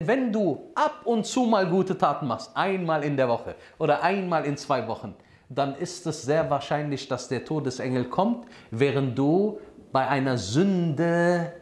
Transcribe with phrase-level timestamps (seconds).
[0.00, 4.44] Wenn du ab und zu mal gute Taten machst, einmal in der Woche oder einmal
[4.44, 5.16] in zwei Wochen,
[5.48, 9.58] dann ist es sehr wahrscheinlich, dass der Todesengel kommt, während du
[9.90, 11.52] bei einer Sünde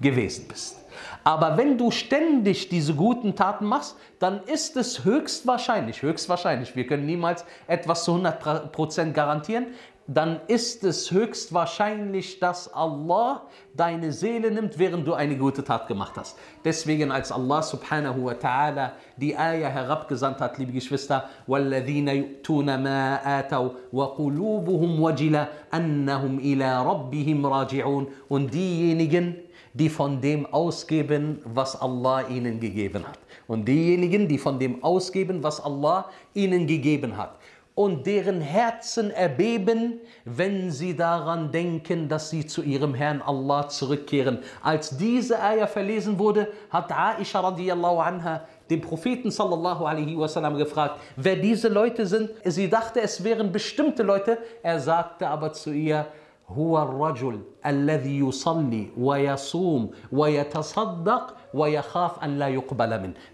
[0.00, 0.78] gewesen bist.
[1.22, 7.04] Aber wenn du ständig diese guten Taten machst, dann ist es höchstwahrscheinlich, höchstwahrscheinlich, wir können
[7.04, 9.66] niemals etwas zu 100% garantieren,
[10.07, 13.43] dann ist es höchstwahrscheinlich, dass Allah
[13.75, 16.37] deine Seele nimmt, während du eine gute Tat gemacht hast.
[16.63, 23.19] Deswegen, als Allah subhanahu wa ta'ala die Ayah herabgesandt hat, liebe Geschwister, وَالَّذِينَ يُؤْتُونَ مَا
[23.21, 29.35] آتَوْا وَقُلُوبُهُمْ وَجِلَ أَنَّهُمْ إِلَى رَبِّهِمْ رَاجِعُونَ Und diejenigen,
[29.73, 33.19] die von dem ausgeben, was Allah ihnen gegeben hat.
[33.45, 37.35] Und diejenigen, die von dem ausgeben, was Allah ihnen gegeben hat
[37.77, 44.39] und deren Herzen erbeben, wenn sie daran denken, dass sie zu ihrem Herrn Allah zurückkehren.
[44.63, 50.99] Als diese Ayah verlesen wurde, hat Aisha radiallahu anha den Propheten sallallahu alaihi wasallam gefragt,
[51.17, 52.31] wer diese Leute sind.
[52.45, 54.39] Sie dachte, es wären bestimmte Leute.
[54.63, 56.07] Er sagte aber zu ihr,
[56.49, 61.35] هو الرجل الذي يصلي ويصوم ويتصدق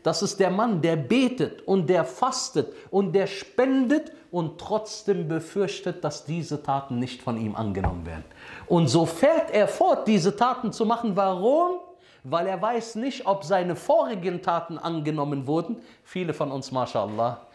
[0.03, 6.05] das ist der Mann, der betet und der fastet und der spendet und trotzdem befürchtet,
[6.05, 8.25] dass diese Taten nicht von ihm angenommen werden.
[8.67, 11.17] Und so fährt er fort, diese Taten zu machen.
[11.17, 11.79] Warum?
[12.25, 15.81] Weil er weiß nicht, ob seine vorigen Taten angenommen wurden.
[16.03, 17.47] Viele von uns, mashallah,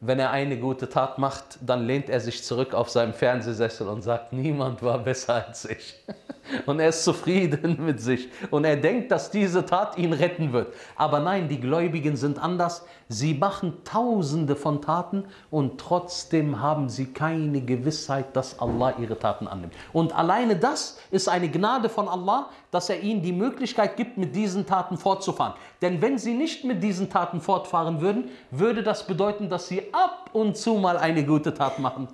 [0.00, 4.02] wenn er eine gute Tat macht, dann lehnt er sich zurück auf seinem Fernsehsessel und
[4.02, 5.94] sagt, niemand war besser als ich.
[6.66, 8.28] Und er ist zufrieden mit sich.
[8.50, 10.74] Und er denkt, dass diese Tat ihn retten wird.
[10.96, 12.84] Aber nein, die Gläubigen sind anders.
[13.08, 19.48] Sie machen tausende von Taten und trotzdem haben sie keine Gewissheit, dass Allah ihre Taten
[19.48, 19.74] annimmt.
[19.92, 24.36] Und alleine das ist eine Gnade von Allah, dass er ihnen die Möglichkeit gibt, mit
[24.36, 25.54] diesen Taten fortzufahren.
[25.82, 30.30] Denn wenn sie nicht mit diesen Taten fortfahren würden, würde das bedeuten, dass sie ab
[30.32, 32.08] und zu mal eine gute Tat machen.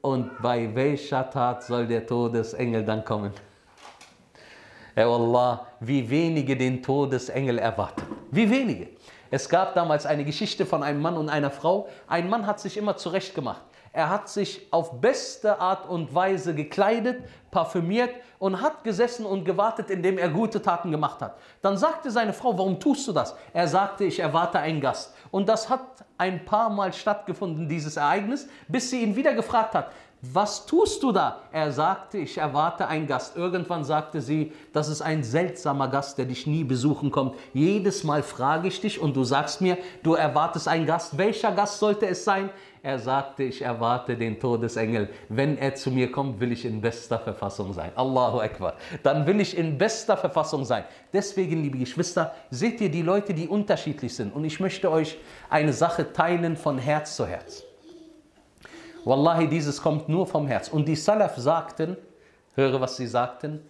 [0.00, 3.32] Und bei welcher Tat soll der Todesengel dann kommen?
[4.94, 8.02] Herr Allah, wie wenige den Todesengel erwarten.
[8.30, 8.88] Wie wenige.
[9.30, 11.88] Es gab damals eine Geschichte von einem Mann und einer Frau.
[12.08, 13.62] Ein Mann hat sich immer zurecht gemacht.
[13.92, 19.90] Er hat sich auf beste Art und Weise gekleidet, parfümiert und hat gesessen und gewartet,
[19.90, 21.36] indem er gute Taten gemacht hat.
[21.60, 23.34] Dann sagte seine Frau, warum tust du das?
[23.52, 25.14] Er sagte, ich erwarte einen Gast.
[25.30, 25.80] Und das hat
[26.18, 29.92] ein paar Mal stattgefunden, dieses Ereignis, bis sie ihn wieder gefragt hat,
[30.22, 31.44] was tust du da?
[31.50, 33.36] Er sagte, ich erwarte einen Gast.
[33.36, 37.36] Irgendwann sagte sie, das ist ein seltsamer Gast, der dich nie besuchen kommt.
[37.54, 41.16] Jedes Mal frage ich dich und du sagst mir, du erwartest einen Gast.
[41.16, 42.50] Welcher Gast sollte es sein?
[42.82, 45.10] Er sagte, ich erwarte den Todesengel.
[45.28, 47.92] Wenn er zu mir kommt, will ich in bester Verfassung sein.
[47.94, 48.74] Allahu Akbar.
[49.02, 50.84] Dann will ich in bester Verfassung sein.
[51.12, 54.34] Deswegen, liebe Geschwister, seht ihr die Leute, die unterschiedlich sind.
[54.34, 55.18] Und ich möchte euch
[55.50, 57.64] eine Sache teilen von Herz zu Herz.
[59.04, 60.68] Wallahi, dieses kommt nur vom Herz.
[60.68, 61.98] Und die Salaf sagten,
[62.54, 63.60] höre, was sie sagten,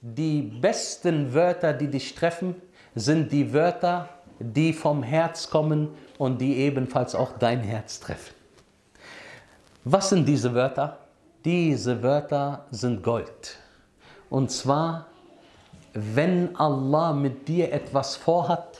[0.00, 2.54] die besten Wörter, die dich treffen,
[2.94, 4.08] sind die Wörter,
[4.38, 8.33] die vom Herz kommen und die ebenfalls auch dein Herz treffen.
[9.86, 10.96] Was sind diese Wörter?
[11.44, 13.58] Diese Wörter sind Gold.
[14.30, 15.08] Und zwar,
[15.92, 18.78] wenn Allah mit dir etwas vorhat,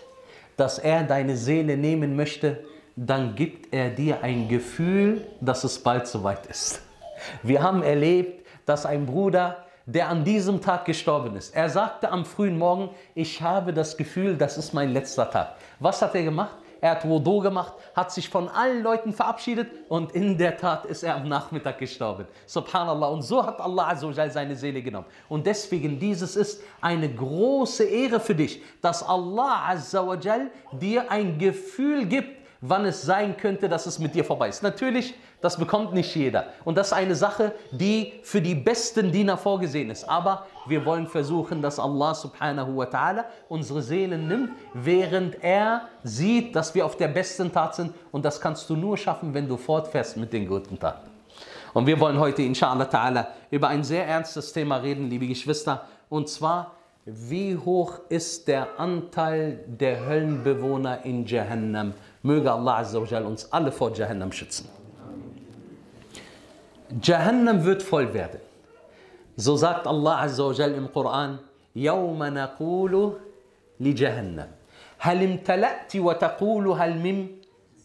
[0.56, 2.64] dass er deine Seele nehmen möchte,
[2.96, 6.80] dann gibt er dir ein Gefühl, dass es bald soweit ist.
[7.42, 12.24] Wir haben erlebt, dass ein Bruder, der an diesem Tag gestorben ist, er sagte am
[12.24, 15.56] frühen Morgen, ich habe das Gefühl, das ist mein letzter Tag.
[15.80, 16.56] Was hat er gemacht?
[16.84, 21.02] Er hat Wudu gemacht, hat sich von allen Leuten verabschiedet und in der Tat ist
[21.02, 22.26] er am Nachmittag gestorben.
[22.44, 23.06] Subhanallah.
[23.06, 25.06] Und so hat Allah seine Seele genommen.
[25.30, 29.74] Und deswegen, dieses ist eine große Ehre für dich, dass Allah
[30.72, 34.62] dir ein Gefühl gibt, wann es sein könnte, dass es mit dir vorbei ist.
[34.62, 35.14] Natürlich,
[35.44, 36.46] das bekommt nicht jeder.
[36.64, 40.08] Und das ist eine Sache, die für die besten Diener vorgesehen ist.
[40.08, 46.56] Aber wir wollen versuchen, dass Allah subhanahu wa ta'ala unsere Seelen nimmt, während er sieht,
[46.56, 47.92] dass wir auf der besten Tat sind.
[48.10, 51.10] Und das kannst du nur schaffen, wenn du fortfährst mit den guten Taten.
[51.74, 55.84] Und wir wollen heute, inshallah ta'ala, über ein sehr ernstes Thema reden, liebe Geschwister.
[56.08, 56.72] Und zwar,
[57.04, 61.92] wie hoch ist der Anteil der Höllenbewohner in Jahannam?
[62.22, 62.82] Möge Allah
[63.26, 64.83] uns alle vor Jahannam schützen.
[67.01, 68.39] Jahannam wird voll werden.
[69.35, 71.39] So sagt Allah Azza wa Jal im Koran,
[71.75, 73.13] يوم نقول
[73.79, 74.47] لجهنم
[74.99, 77.27] هل امتلأت وتقول هل من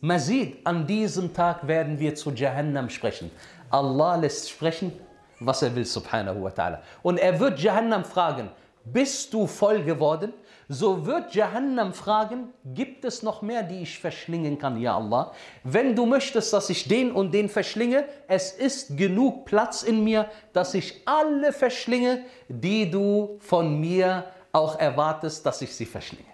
[0.03, 3.31] مزيد An diesem Tag werden wir zu Jahannam sprechen.
[3.71, 4.93] Allah lässt sprechen,
[5.41, 6.79] was er will, subhanahu wa ta'ala.
[7.03, 8.49] Und er wird Jahannam fragen,
[8.85, 10.33] bist du voll geworden?
[10.71, 15.31] So wird Jahannam fragen, gibt es noch mehr, die ich verschlingen kann, ja Allah?
[15.63, 20.30] Wenn du möchtest, dass ich den und den verschlinge, es ist genug Platz in mir,
[20.54, 26.30] dass ich alle verschlinge, die du von mir auch erwartest, dass ich sie verschlinge.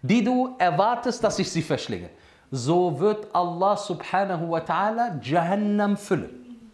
[0.00, 2.08] Die du erwartest, dass ich sie verschlinge.
[2.50, 6.70] So wird Allah subhanahu wa ta'ala Jahannam füllen.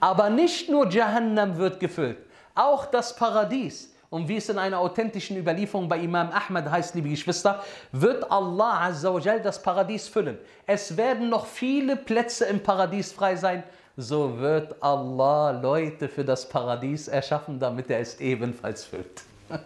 [0.00, 2.16] Aber nicht nur Jahannam wird gefüllt,
[2.54, 3.92] auch das Paradies.
[4.10, 7.62] Und wie es in einer authentischen Überlieferung bei Imam Ahmad heißt, liebe Geschwister,
[7.92, 10.38] wird Allah Azzawajal das Paradies füllen.
[10.66, 13.62] Es werden noch viele Plätze im Paradies frei sein.
[13.96, 19.22] So wird Allah Leute für das Paradies erschaffen, damit er es ebenfalls füllt.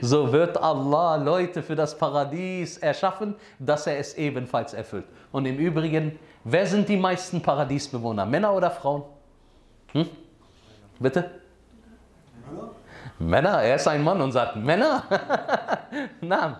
[0.00, 5.06] so wird Allah Leute für das Paradies erschaffen, dass er es ebenfalls erfüllt.
[5.32, 8.26] Und im Übrigen, wer sind die meisten Paradiesbewohner?
[8.26, 9.02] Männer oder Frauen?
[9.92, 10.08] Hm?
[11.00, 11.30] Bitte?
[12.50, 12.70] Männer,
[13.20, 15.04] er ist ein Mann und sagt Männer.
[16.20, 16.56] Nein,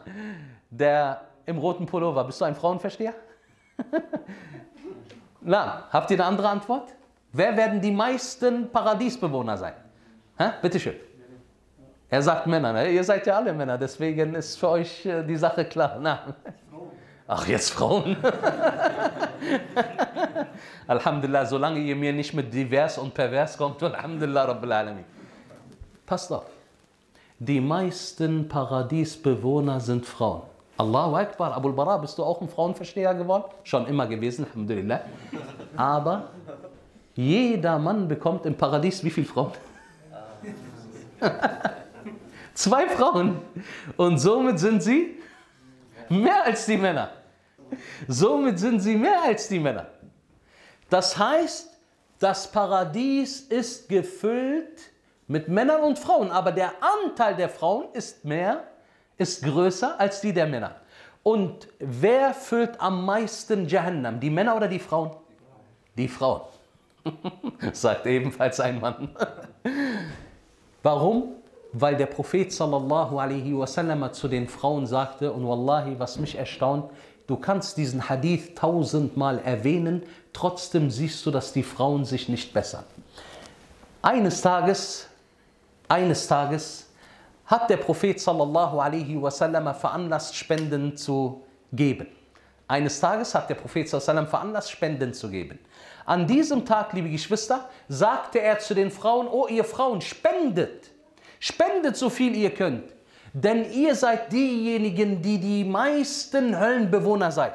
[0.71, 3.15] der im roten Pullover, bist du ein Frauenversteher?
[5.41, 6.95] Na, habt ihr eine andere Antwort?
[7.33, 9.75] Wer werden die meisten Paradiesbewohner sein?
[10.39, 10.51] Hä?
[10.63, 10.95] Bitte schön.
[12.09, 12.91] Er sagt Männer, ne?
[12.91, 15.99] ihr seid ja alle Männer, deswegen ist für euch äh, die Sache klar.
[16.01, 16.35] Na.
[17.27, 18.17] Ach, jetzt Frauen.
[20.87, 25.05] Alhamdulillah, solange ihr mir nicht mit divers und pervers kommt, Alhamdulillah Rabbil Alamin.
[26.07, 26.45] Passt auf.
[27.39, 30.43] Die meisten Paradiesbewohner sind Frauen.
[30.77, 33.45] Allahu Akbar, Abul Bara, bist du auch ein Frauenversteher geworden?
[33.63, 35.01] Schon immer gewesen, Alhamdulillah.
[35.77, 36.31] Aber
[37.15, 39.53] jeder Mann bekommt im Paradies wie viele Frauen?
[42.55, 43.39] Zwei Frauen.
[43.97, 45.17] Und somit sind sie
[46.09, 47.11] mehr als die Männer.
[48.09, 49.87] Somit sind sie mehr als die Männer.
[50.91, 51.71] Das heißt,
[52.19, 54.94] das Paradies ist gefüllt
[55.27, 58.65] mit Männern und Frauen, aber der Anteil der Frauen ist mehr,
[59.17, 60.77] ist größer als die der Männer.
[61.23, 65.11] Und wer füllt am meisten Jahannam, die Männer oder die Frauen?
[65.97, 66.43] Die Frauen.
[67.73, 69.09] Sagt ebenfalls ein Mann.
[70.83, 71.37] Warum?
[71.73, 76.91] Weil der Prophet sallallahu alaihi wasallam zu den Frauen sagte, und wallahi, was mich erstaunt,
[77.27, 82.85] du kannst diesen Hadith tausendmal erwähnen, trotzdem siehst du, dass die Frauen sich nicht bessern.
[84.03, 85.09] Eines Tages
[85.89, 86.91] eines Tages
[87.47, 91.43] hat der Prophet sallallahu alaihi wasallam veranlasst, Spenden zu
[91.73, 92.07] geben.
[92.67, 95.59] Eines Tages hat der Prophet wasallam veranlasst, Spenden zu geben.
[96.07, 100.91] An diesem Tag, liebe Geschwister, sagte er zu den Frauen, oh ihr Frauen, spendet,
[101.39, 102.85] spendet so viel ihr könnt,
[103.33, 107.55] denn ihr seid diejenigen, die die meisten Höllenbewohner seid.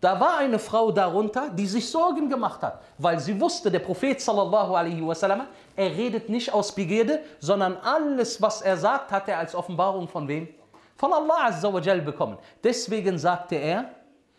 [0.00, 4.20] Da war eine Frau darunter, die sich Sorgen gemacht hat, weil sie wusste, der Prophet
[4.20, 5.46] sallallahu alaihi wasallam,
[5.76, 10.28] er redet nicht aus Begierde, sondern alles, was er sagt, hat er als Offenbarung von
[10.28, 10.48] wem?
[10.96, 12.36] Von Allah azza wa jal bekommen.
[12.62, 13.90] Deswegen sagte er,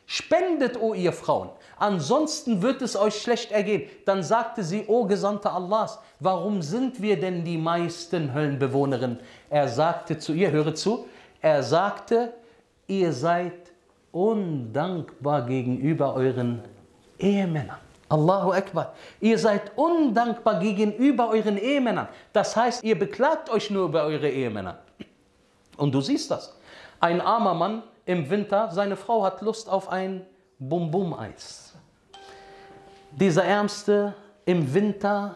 [0.05, 3.89] spendet, o ihr Frauen, ansonsten wird es euch schlecht ergehen.
[4.05, 9.19] Dann sagte sie, o Gesandte Allahs, warum sind wir denn die meisten Höllenbewohnerinnen?
[9.49, 11.07] Er sagte zu ihr, höre zu,
[11.41, 12.33] er sagte,
[12.87, 13.71] ihr seid
[14.11, 16.61] undankbar gegenüber euren
[17.17, 17.79] Ehemännern.
[18.11, 18.93] Allahu Akbar.
[19.21, 22.09] Ihr seid undankbar gegenüber euren Ehemännern.
[22.33, 24.79] Das heißt, ihr beklagt euch nur über eure Ehemänner.
[25.77, 26.57] Und du siehst das.
[26.99, 30.25] Ein armer Mann im Winter, seine Frau hat Lust auf ein
[30.59, 31.73] Bum-Bum-Eis.
[33.11, 34.13] Dieser Ärmste
[34.45, 35.35] im Winter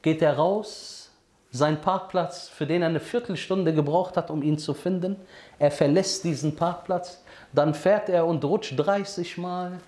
[0.00, 1.10] geht er raus,
[1.50, 5.16] sein Parkplatz, für den er eine Viertelstunde gebraucht hat, um ihn zu finden.
[5.58, 7.22] Er verlässt diesen Parkplatz,
[7.52, 9.78] dann fährt er und rutscht 30 Mal,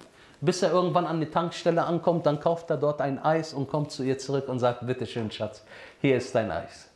[0.45, 2.27] bis er irgendwann an die Tankstelle ankommt.
[2.27, 5.31] Dann kauft er dort ein Eis und kommt zu ihr zurück und sagt, bitte schön
[5.31, 5.65] Schatz,
[6.01, 6.89] hier ist dein Eis.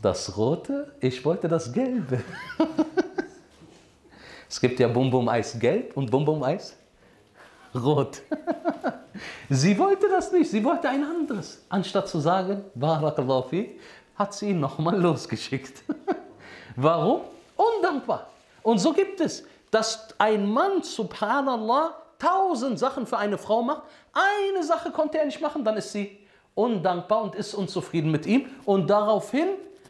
[0.00, 0.92] Das rote?
[1.00, 2.22] Ich wollte das gelbe.
[4.48, 6.76] es gibt ja Bum Bum Eis gelb und Bum Bum Eis
[7.74, 8.22] rot.
[9.50, 11.64] sie wollte das nicht, sie wollte ein anderes.
[11.68, 13.66] Anstatt zu sagen, Barakallahu
[14.14, 15.82] hat sie ihn nochmal losgeschickt.
[16.76, 17.22] Warum?
[17.56, 18.28] Undankbar.
[18.62, 23.82] Und so gibt es dass ein Mann, subhanallah, tausend Sachen für eine Frau macht.
[24.12, 26.18] Eine Sache konnte er nicht machen, dann ist sie
[26.54, 28.46] undankbar und ist unzufrieden mit ihm.
[28.64, 29.48] Und daraufhin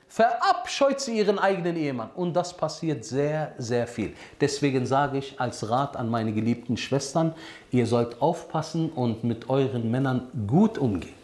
[0.09, 2.11] verabscheut sie ihren eigenen Ehemann.
[2.15, 4.15] Und das passiert sehr, sehr viel.
[4.41, 7.35] Deswegen sage ich als Rat an meine geliebten Schwestern,
[7.71, 11.15] ihr sollt aufpassen und mit euren Männern gut umgehen.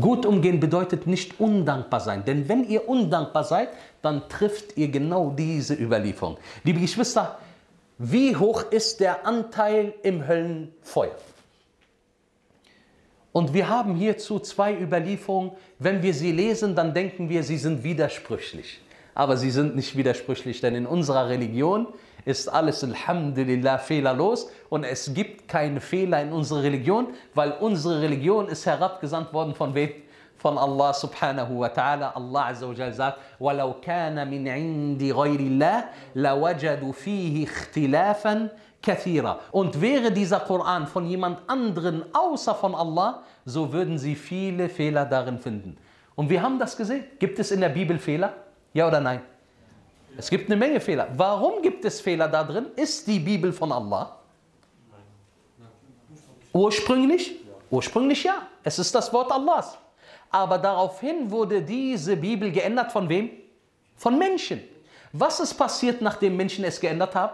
[0.00, 3.68] Gut umgehen bedeutet nicht undankbar sein, denn wenn ihr undankbar seid,
[4.02, 6.38] dann trifft ihr genau diese Überlieferung.
[6.64, 7.38] Liebe Geschwister,
[7.98, 11.16] wie hoch ist der Anteil im Höllenfeuer?
[13.32, 15.52] Und wir haben hierzu zwei Überlieferungen.
[15.78, 18.80] Wenn wir sie lesen, dann denken wir, sie sind widersprüchlich.
[19.16, 21.88] aber sie sind nicht widersprüchlich, denn in unserer Religion
[22.26, 28.48] ist alles Alhamdulillah fehlerlos und es gibt keine Fehler in unserer Religion, weil unsere Religion
[28.48, 29.90] ist herabgesandt worden von wem?
[30.37, 32.15] Von Allah subhanahu wa ta'ala.
[32.15, 35.83] Allah azza wa jal sagt, وَلَوْ كَانَ مِنْ عِنْدِ غَيْرِ اللَّهِ
[36.15, 38.49] لَوَجَدُوا فِيهِ اخْتِلَافًا
[38.81, 44.67] كَثِيرًا Und wäre dieser Koran von jemand anderen außer von Allah, so würden sie viele
[44.67, 45.77] Fehler darin finden.
[46.15, 47.03] Und wir haben das gesehen.
[47.19, 48.33] Gibt es in der Bibel Fehler?
[48.73, 49.21] Ja oder nein?
[50.17, 51.07] Es gibt eine Menge Fehler.
[51.15, 52.67] Warum gibt es Fehler da drin?
[52.75, 54.17] Ist die Bibel von Allah?
[56.53, 57.39] Ursprünglich?
[57.69, 58.47] Ursprünglich ja.
[58.63, 59.77] Es ist das Wort Allahs.
[60.29, 63.29] Aber daraufhin wurde diese Bibel geändert von wem?
[63.97, 64.61] Von Menschen.
[65.13, 67.33] Was ist passiert, nachdem Menschen es geändert haben?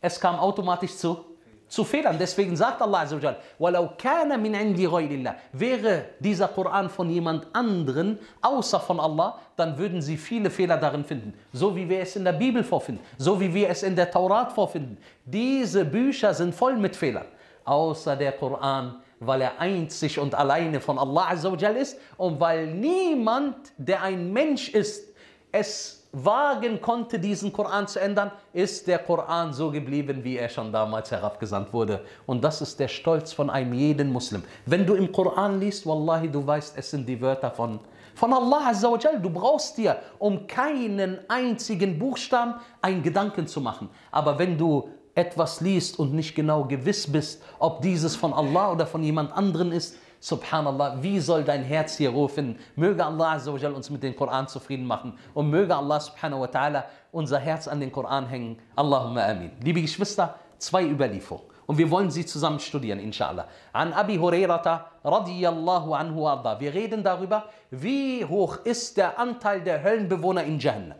[0.00, 1.30] Es kam automatisch zu
[1.70, 2.18] zu Fehlern.
[2.18, 7.46] Deswegen sagt Allah Azzawajal, وَلَوْ كَانَ مِنْ عِنْدِ غَيْرِ اللَّهِ Wäre dieser Koran von jemand
[7.54, 11.32] anderen, außer von Allah, dann würden sie viele Fehler darin finden.
[11.52, 14.52] So wie wir es in der Bibel vorfinden, so wie wir es in der Taurat
[14.52, 14.98] vorfinden.
[15.24, 17.26] Diese Bücher sind voll mit Fehlern.
[17.64, 18.96] Außer der Koran,
[19.27, 25.13] weil er einzig und alleine von Allah ist und weil niemand, der ein Mensch ist,
[25.51, 30.71] es wagen konnte, diesen Koran zu ändern, ist der Koran so geblieben, wie er schon
[30.71, 32.05] damals herabgesandt wurde.
[32.25, 34.43] Und das ist der Stolz von einem jeden Muslim.
[34.65, 37.79] Wenn du im Koran liest, Wallahi, du weißt, es sind die Wörter von,
[38.15, 38.71] von Allah
[39.21, 43.89] Du brauchst dir um keinen einzigen Buchstaben einen Gedanken zu machen.
[44.11, 48.85] Aber wenn du etwas liest und nicht genau gewiss bist, ob dieses von Allah oder
[48.85, 52.57] von jemand anderen ist, Subhanallah, wie soll dein Herz hier rufen?
[52.75, 53.39] Möge Allah
[53.75, 57.79] uns mit dem Koran zufrieden machen und möge Allah subhanahu wa ta'ala unser Herz an
[57.79, 58.57] den Koran hängen.
[58.75, 59.51] Allahumma amin.
[59.61, 61.45] Liebe Geschwister, zwei Überlieferungen.
[61.67, 63.47] Und wir wollen sie zusammen studieren, inshallah.
[63.71, 66.59] An Abi Hurairata radiyallahu anhu arda.
[66.59, 70.97] Wir reden darüber, wie hoch ist der Anteil der Höllenbewohner in Jahannam.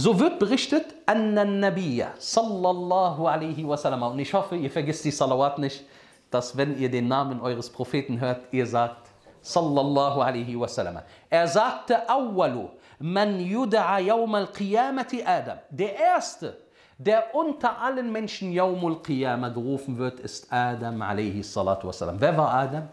[0.00, 4.02] So wird berichtet, anna Nabiya sallallahu alaihi wasallam.
[4.02, 5.84] Und ich hoffe, ihr vergisst die Salawat nicht
[6.30, 9.08] dass wenn ihr den Namen eures Propheten hört, ihr sagt,
[9.42, 11.00] sallallahu alaihi wasallam.
[11.28, 12.68] Er sagte, awwalu
[13.00, 15.58] man yud'a yawm al-qiyamati Adam.
[15.70, 16.56] Der erste,
[16.98, 22.20] der unter allen Menschen yawm al-qiyamah gerufen wird, ist Adam alaihi salatu wasallam.
[22.20, 22.88] Wer war Adam?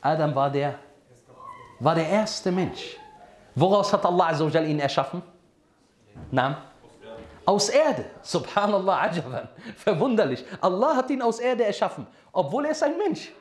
[0.00, 0.74] Adam war der,
[1.78, 2.96] war der erste Mensch.
[3.54, 4.32] Woraus hat Allah
[4.64, 5.22] ihn erschaffen?
[6.30, 6.56] Naam?
[7.44, 8.04] Aus Erde.
[8.22, 9.48] Subhanallah, ajaban.
[9.76, 10.44] Verwunderlich.
[10.60, 13.32] Allah hat ihn aus Erde erschaffen, obwohl er ist ein Mensch.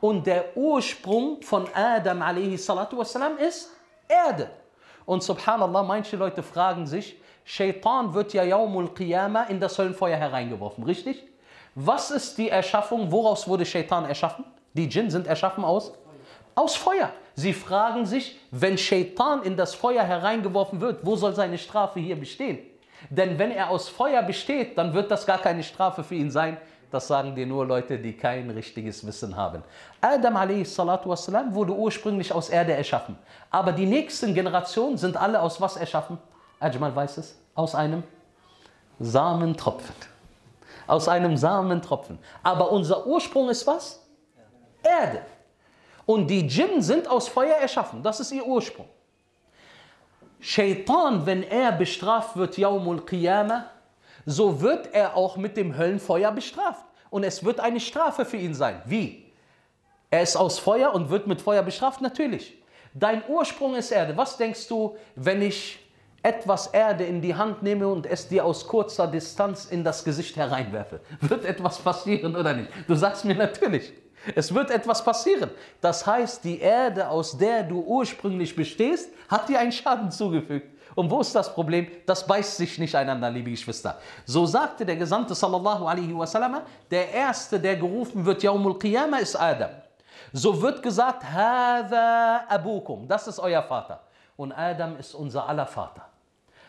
[0.00, 3.70] Und der Ursprung von Adam wassalam, ist
[4.08, 4.50] Erde.
[5.06, 10.84] Und subhanallah, manche Leute fragen sich, Shaitan wird ja Yaumul Qiyamah in das Höllenfeuer hereingeworfen,
[10.84, 11.24] richtig?
[11.74, 13.10] Was ist die Erschaffung?
[13.10, 14.44] Woraus wurde Shaitan erschaffen?
[14.74, 15.92] Die Djinn sind erschaffen aus?
[16.54, 17.10] Aus Feuer.
[17.34, 22.16] Sie fragen sich, wenn Shaitan in das Feuer hereingeworfen wird, wo soll seine Strafe hier
[22.16, 22.58] bestehen?
[23.10, 26.56] Denn wenn er aus Feuer besteht, dann wird das gar keine Strafe für ihn sein.
[26.90, 29.62] Das sagen dir nur Leute, die kein richtiges Wissen haben.
[30.00, 33.16] Adam wassalam, wurde ursprünglich aus Erde erschaffen.
[33.50, 36.18] Aber die nächsten Generationen sind alle aus was erschaffen?
[36.60, 37.38] Ajmal weiß es.
[37.54, 38.02] Aus einem
[39.00, 39.94] Samentropfen.
[40.86, 42.18] Aus einem Samentropfen.
[42.42, 44.06] Aber unser Ursprung ist was?
[44.82, 45.22] Erde.
[46.06, 48.02] Und die Djinn sind aus Feuer erschaffen.
[48.02, 48.88] Das ist ihr Ursprung.
[50.40, 53.66] Shaitan, wenn er bestraft wird, Yaumul Qiyamah,
[54.26, 56.84] so wird er auch mit dem Höllenfeuer bestraft.
[57.10, 58.82] Und es wird eine Strafe für ihn sein.
[58.84, 59.32] Wie?
[60.10, 62.00] Er ist aus Feuer und wird mit Feuer bestraft?
[62.00, 62.58] Natürlich.
[62.94, 64.16] Dein Ursprung ist Erde.
[64.16, 65.78] Was denkst du, wenn ich
[66.22, 70.36] etwas Erde in die Hand nehme und es dir aus kurzer Distanz in das Gesicht
[70.36, 71.00] hereinwerfe?
[71.20, 72.68] Wird etwas passieren oder nicht?
[72.86, 73.92] Du sagst mir natürlich.
[74.34, 75.50] Es wird etwas passieren.
[75.80, 80.68] Das heißt, die Erde, aus der du ursprünglich bestehst, hat dir einen Schaden zugefügt.
[80.94, 81.88] Und wo ist das Problem?
[82.06, 83.98] Das beißt sich nicht einander, liebe Geschwister.
[84.26, 86.60] So sagte der Gesandte sallallahu alaihi wasallam,
[86.90, 89.70] der Erste, der gerufen wird, Yaumul Qiyamah, ist Adam.
[90.32, 94.00] So wird gesagt, Hada abukum, das ist euer Vater.
[94.36, 96.06] Und Adam ist unser aller Vater.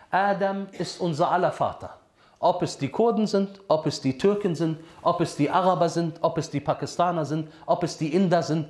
[0.09, 1.97] Adam ist unser aller Vater.
[2.43, 6.17] Ob es die Kurden sind, ob es die Türken sind, ob es die Araber sind,
[6.21, 8.67] ob es die Pakistaner sind, ob es die Inder sind.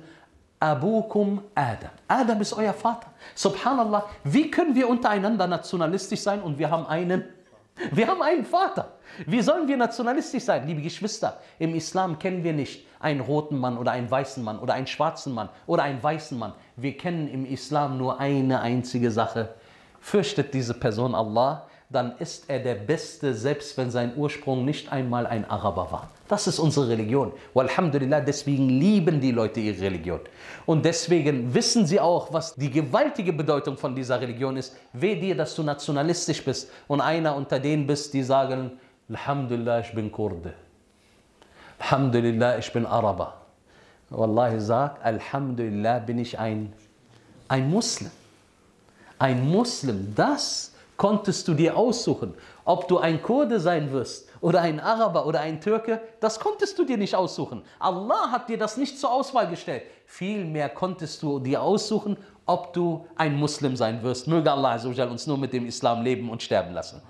[0.60, 1.90] Abukum Adam.
[2.06, 3.08] Adam ist euer Vater.
[3.34, 7.24] Subhanallah, wie können wir untereinander nationalistisch sein und wir haben einen,
[7.90, 8.92] wir haben einen Vater.
[9.26, 11.40] Wie sollen wir nationalistisch sein, liebe Geschwister?
[11.58, 15.34] Im Islam kennen wir nicht einen roten Mann oder einen weißen Mann oder einen schwarzen
[15.34, 16.52] Mann oder einen weißen Mann.
[16.76, 19.52] Wir kennen im Islam nur eine einzige Sache.
[20.00, 25.26] Fürchtet diese Person Allah dann ist er der Beste, selbst wenn sein Ursprung nicht einmal
[25.26, 26.10] ein Araber war.
[26.28, 27.32] Das ist unsere Religion.
[27.54, 30.20] Walhamdulillah, deswegen lieben die Leute ihre Religion.
[30.66, 34.76] Und deswegen wissen sie auch, was die gewaltige Bedeutung von dieser Religion ist.
[34.92, 38.72] Weh dir, dass du nationalistisch bist und einer unter denen bist, die sagen,
[39.08, 40.54] Alhamdulillah, ich bin Kurde.
[41.78, 43.34] Alhamdulillah, ich bin Araber.
[44.10, 46.72] Wallahi sag, Alhamdulillah bin ich ein,
[47.48, 48.10] ein Muslim.
[49.18, 52.33] Ein Muslim, das konntest du dir aussuchen.
[52.65, 56.83] Ob du ein Kurde sein wirst oder ein Araber oder ein Türke, das konntest du
[56.83, 57.63] dir nicht aussuchen.
[57.79, 59.83] Allah hat dir das nicht zur Auswahl gestellt.
[60.05, 64.27] Vielmehr konntest du dir aussuchen, ob du ein Muslim sein wirst.
[64.27, 64.77] Möge Allah
[65.09, 67.01] uns nur mit dem Islam leben und sterben lassen.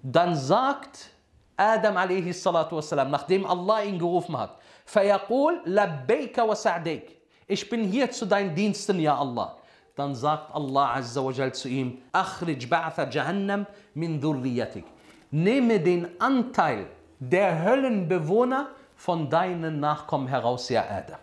[0.00, 1.10] Dann sagt
[1.56, 2.44] Adam a.s.,
[2.92, 7.02] nachdem Allah ihn gerufen hat, فَيَقُولْ لَبَّيْكَ وَسَعْدَيْكَ
[7.48, 9.56] Ich bin hier zu deinen Diensten, ja Allah
[9.99, 14.85] dann sagt Allah Azza wa zu ihm, Achrij ba'atha Jahannam min dhurriyatik.
[15.31, 16.87] Nehme den Anteil
[17.19, 21.19] der Höllenbewohner von deinen Nachkommen heraus, ja Adam.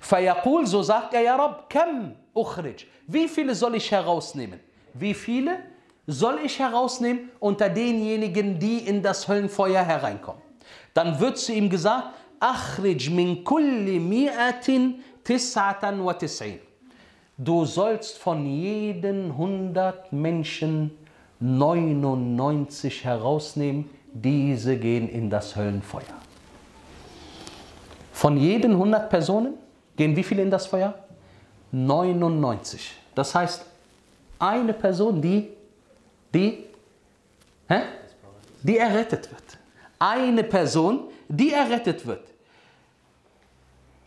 [0.00, 2.86] Fayaqul, so sagt er, ja Rab, kam ukhrij.
[3.06, 4.60] Wie viele soll ich herausnehmen?
[4.92, 5.58] Wie viele
[6.06, 10.42] soll ich herausnehmen unter denjenigen, die in das Höllenfeuer hereinkommen?
[10.92, 12.08] Dann wird zu ihm gesagt,
[12.40, 16.58] Achrij min kulli mi'atin tis'atan wa tis'in.
[17.36, 20.96] Du sollst von jeden 100 Menschen
[21.40, 26.02] 99 herausnehmen, diese gehen in das Höllenfeuer.
[28.12, 29.54] Von jeden 100 Personen
[29.96, 30.94] gehen wie viele in das Feuer?
[31.72, 32.94] 99.
[33.16, 33.66] Das heißt,
[34.38, 35.50] eine Person, die,
[36.32, 36.64] die,
[37.68, 37.80] hä?
[38.62, 39.58] die errettet wird.
[39.98, 42.24] Eine Person, die errettet wird.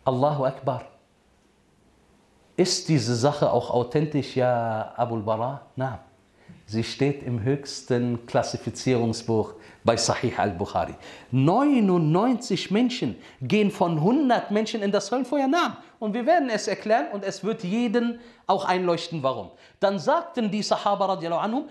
[0.05, 0.86] Allahu Akbar.
[2.58, 5.62] Ist diese Sache auch authentisch, ja, Abul Bara?
[5.76, 6.00] Nein.
[6.66, 9.54] Sie steht im höchsten Klassifizierungsbuch
[9.86, 10.96] bei Sahih al-Bukhari.
[11.32, 15.78] 99 Menschen gehen von 100 Menschen in das Höllenfeuer nach.
[16.00, 19.51] Und wir werden es erklären und es wird jeden auch einleuchten, warum.
[19.80, 21.70] Dann sagten die Sahaba radiallahu anhum?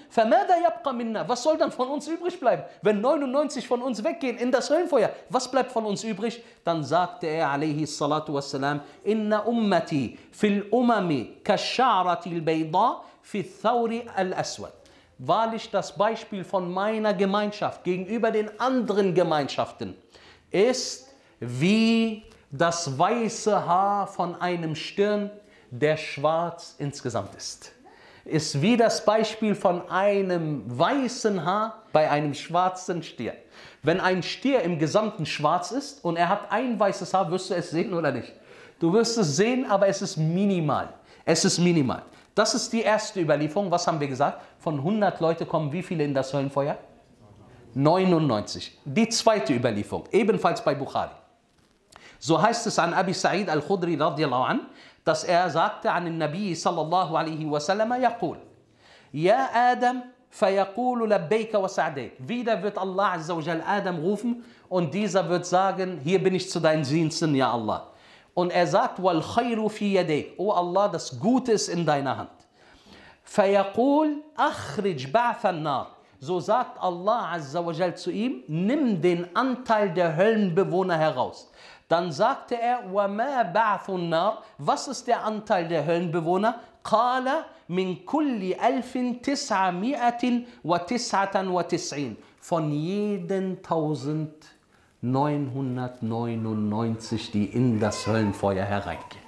[1.26, 2.64] Was soll dann von uns übrig bleiben?
[2.82, 6.42] Wenn 99 von uns weggehen in das Höllenfeuer, was bleibt von uns übrig?
[6.64, 14.72] Dann sagte er, alayhi salatu wassalam, inna ummati fil umami kash'arati al-bayda fi thawri al-aswad
[15.18, 19.96] wahrlich das Beispiel von meiner Gemeinschaft gegenüber den anderen Gemeinschaften
[20.50, 21.08] ist
[21.40, 25.30] wie das weiße Haar von einem Stirn,
[25.70, 27.72] der schwarz insgesamt ist.
[28.24, 33.34] Ist wie das Beispiel von einem weißen Haar bei einem schwarzen Stier.
[33.82, 37.54] Wenn ein Stier im Gesamten schwarz ist und er hat ein weißes Haar, wirst du
[37.54, 38.32] es sehen oder nicht?
[38.80, 40.88] Du wirst es sehen, aber es ist minimal.
[41.24, 42.02] Es ist minimal.
[42.34, 43.70] Das ist die erste Überlieferung.
[43.70, 44.40] Was haben wir gesagt?
[44.58, 46.76] Von 100 Leute kommen wie viele in das Höllenfeuer?
[47.74, 48.78] 99.
[48.84, 51.14] Die zweite Überlieferung, ebenfalls bei Bukhari.
[52.19, 54.59] So heißt es an Abi Sa'id al-Khudri radiallahu an,
[55.03, 58.37] dass er sagte an den Nabi sallallahu alaihi wasallam, يقول,
[59.11, 62.11] Ja Adam, فيقول لبيك وسعديك.
[62.19, 66.59] Wieder wird Allah azza wa Adam rufen und dieser wird sagen, hier bin ich zu
[66.59, 67.87] deinen Diensten, ja Allah.
[68.33, 70.35] Und er sagt, wal khayru fi yadayk.
[70.37, 72.29] Oh Allah, das Gute ist in deiner Hand.
[73.25, 75.87] فيقول أخرج بعث النار.
[76.19, 81.51] So sagt Allah Azza wa Jal zu ihm, nimm den Anteil der Höllenbewohner heraus.
[81.87, 86.55] Dann sagte er, وَمَا بَعْثُ النَّارِ Was ist der Anteil der Höllenbewohner?
[86.83, 87.27] قال
[87.69, 94.33] من كل ألف تسعمائة وتسعة وتسعين Von jeden tausend
[95.03, 99.21] 999, die in das Höllenfeuer hereingehen.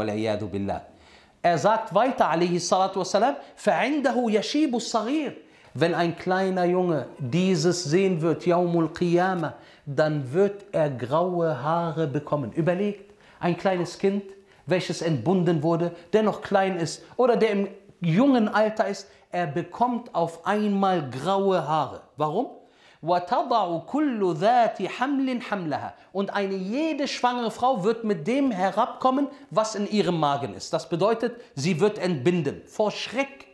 [0.52, 0.82] billah.
[1.42, 5.34] Er sagt weiter, alayhi salatu wassalam, فَعِنْدَهُ يَشِيبُ الصَّغِيرُ
[5.76, 9.54] Wenn ein kleiner Junge dieses sehen wird, Yaumul Qiyamah,
[9.86, 12.52] dann wird er graue Haare bekommen.
[12.54, 14.24] Überlegt, ein kleines Kind,
[14.66, 17.68] welches entbunden wurde, der noch klein ist oder der im
[18.02, 22.02] jungen Alter ist, er bekommt auf einmal graue Haare.
[22.18, 22.48] Warum?
[23.03, 23.33] Und
[26.35, 30.75] eine jede schwangere Frau wird mit dem herabkommen, was in ihrem Magen ist.
[30.75, 33.47] Das bedeutet, sie wird entbinden vor Schreck.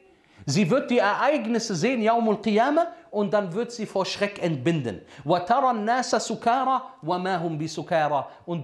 [0.48, 5.00] Sie wird die Ereignisse sehen, Yaumul Qiyamah, und dann wird sie vor Schreck entbinden.
[5.24, 5.50] Und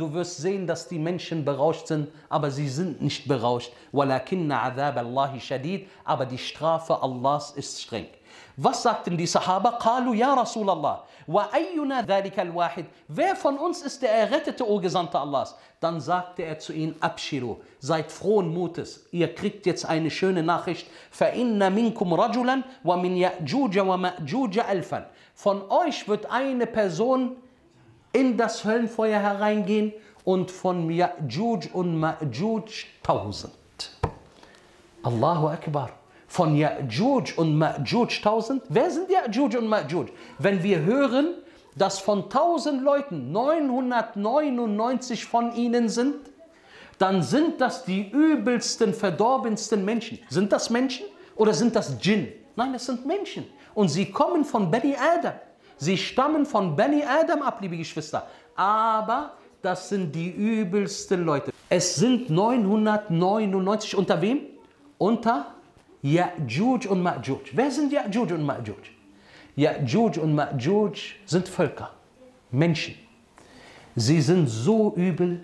[0.00, 3.72] du wirst sehen, dass die Menschen berauscht sind, aber sie sind nicht berauscht.
[6.04, 8.06] Aber die Strafe Allahs ist streng.
[8.56, 9.78] Was sagten die Sahaba?
[9.78, 12.86] Qalu ya Rasulallah, wa ayyuna dhalika al-wahid.
[13.08, 15.56] Wer von uns ist der Errettete, o Gesandter Allahs?
[15.80, 19.06] Dann sagte er zu ihnen, Abshiru, seid frohen Mutes.
[19.10, 20.86] Ihr kriegt jetzt eine schöne Nachricht.
[21.10, 25.06] Fa inna minkum rajulan wa min ya'juja wa ma'juja alfan.
[25.34, 27.36] Von euch wird eine Person
[28.12, 29.92] in das Höllenfeuer hereingehen
[30.24, 33.54] und von Ya'juj und Ma'juj tausend.
[35.02, 35.90] Allahu Akbar.
[36.32, 38.62] Von Ya'juj und Ma'juj tausend.
[38.70, 40.06] Wer sind Ya'juj und Ma'juj?
[40.38, 41.34] Wenn wir hören,
[41.76, 46.14] dass von tausend Leuten 999 von ihnen sind,
[46.98, 50.20] dann sind das die übelsten, verdorbensten Menschen.
[50.30, 51.04] Sind das Menschen
[51.36, 52.28] oder sind das Djinn?
[52.56, 53.44] Nein, es sind Menschen.
[53.74, 55.34] Und sie kommen von Bani Adam.
[55.76, 58.26] Sie stammen von Bani Adam ab, liebe Geschwister.
[58.56, 61.52] Aber das sind die übelsten Leute.
[61.68, 64.46] Es sind 999 unter wem?
[64.96, 65.56] Unter
[66.02, 67.40] Ya'juj und Ma'juj.
[67.52, 68.74] Wer sind Ya'juj und Ma'juj?
[69.56, 71.90] Ya'juj und Ma'juj sind Völker,
[72.50, 72.94] Menschen.
[73.94, 75.40] Sie sind so übel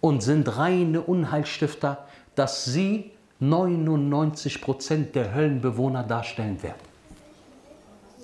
[0.00, 3.10] und sind reine Unheilstifter, dass sie
[3.40, 6.80] 99% der Höllenbewohner darstellen werden.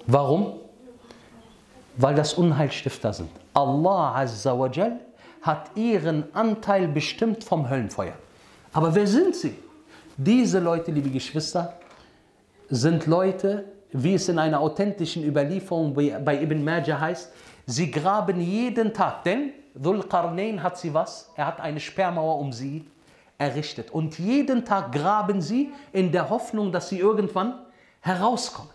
[0.06, 0.60] Warum?
[1.96, 3.30] Weil das Unheilstifter sind.
[3.52, 5.00] Allah Azza wa Jal
[5.42, 8.14] hat ihren Anteil bestimmt vom Höllenfeuer.
[8.72, 9.54] Aber wer sind sie?
[10.16, 11.78] Diese Leute, liebe Geschwister,
[12.68, 17.32] sind Leute, wie es in einer authentischen Überlieferung bei Ibn Majah heißt,
[17.66, 21.30] sie graben jeden Tag, denn Dhul Qarnayn hat sie was?
[21.34, 22.86] Er hat eine Sperrmauer um sie
[23.38, 23.90] errichtet.
[23.90, 27.54] Und jeden Tag graben sie in der Hoffnung, dass sie irgendwann
[28.00, 28.70] herauskommen.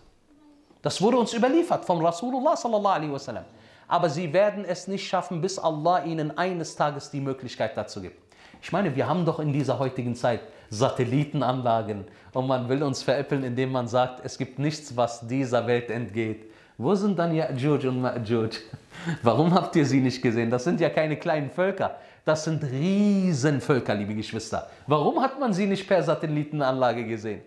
[0.82, 3.44] Das wurde uns überliefert vom Rasulullah sallallahu alaihi wasallam.
[3.86, 8.20] Aber sie werden es nicht schaffen, bis Allah ihnen eines Tages die Möglichkeit dazu gibt.
[8.60, 10.40] Ich meine, wir haben doch in dieser heutigen Zeit
[10.70, 15.90] Satellitenanlagen und man will uns veräppeln, indem man sagt, es gibt nichts, was dieser Welt
[15.90, 16.46] entgeht.
[16.76, 18.56] Wo sind dann Ya'juj und Ma'juj?
[19.22, 20.50] Warum habt ihr sie nicht gesehen?
[20.50, 21.96] Das sind ja keine kleinen Völker.
[22.24, 24.68] Das sind Riesenvölker, liebe Geschwister.
[24.86, 27.40] Warum hat man sie nicht per Satellitenanlage gesehen?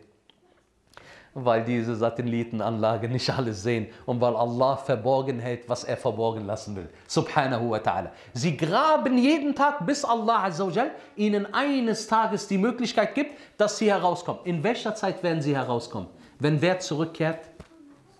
[1.33, 6.75] Weil diese Satellitenanlage nicht alles sehen und weil Allah verborgen hält, was er verborgen lassen
[6.75, 6.89] will.
[7.07, 8.09] Subhanahu wa ta'ala.
[8.33, 13.89] Sie graben jeden Tag, bis Allah Azzawajal ihnen eines Tages die Möglichkeit gibt, dass sie
[13.89, 14.41] herauskommen.
[14.43, 16.09] In welcher Zeit werden sie herauskommen?
[16.39, 17.39] Wenn wer zurückkehrt?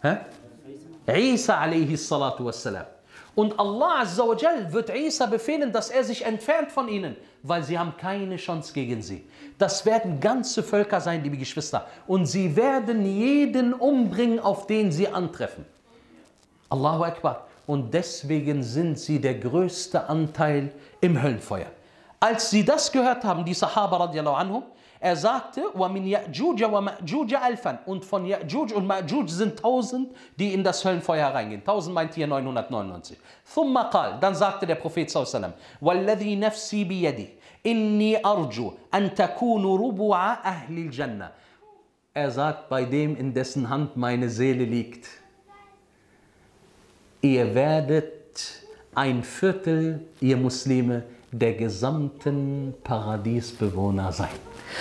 [0.02, 0.18] Hä?
[1.08, 2.86] Isa alayhi salatu wassalam.
[3.34, 7.96] Und Allah Azzawajal wird Isa befehlen, dass er sich entfernt von ihnen, weil sie haben
[7.98, 9.26] keine Chance gegen sie.
[9.58, 11.88] Das werden ganze Völker sein, liebe Geschwister.
[12.08, 15.66] Und sie werden jeden umbringen, auf den sie antreffen.
[16.70, 17.48] Allahu Akbar.
[17.68, 21.68] Und deswegen sind sie der größte Anteil im Höllenfeuer.
[22.20, 24.64] Als sie das gehört haben, die Sahaba radiallahu anhum,
[25.04, 25.84] er sagte, und
[28.06, 31.62] von Ya'juj und Ma'juj sind 1000, die in das Höllenfeuer reingehen.
[31.62, 33.18] 1000 meint hier 999.
[34.22, 37.28] Dann sagte der Prophet sallallahu alaihi wasallam,
[37.64, 41.32] inni arju an takunu rubu'a ahli jannah
[42.14, 45.08] Er sagt, bei dem, in dessen Hand meine Seele liegt,
[47.22, 54.30] ihr werdet ein Viertel, ihr Muslime, der gesamten Paradiesbewohner sein.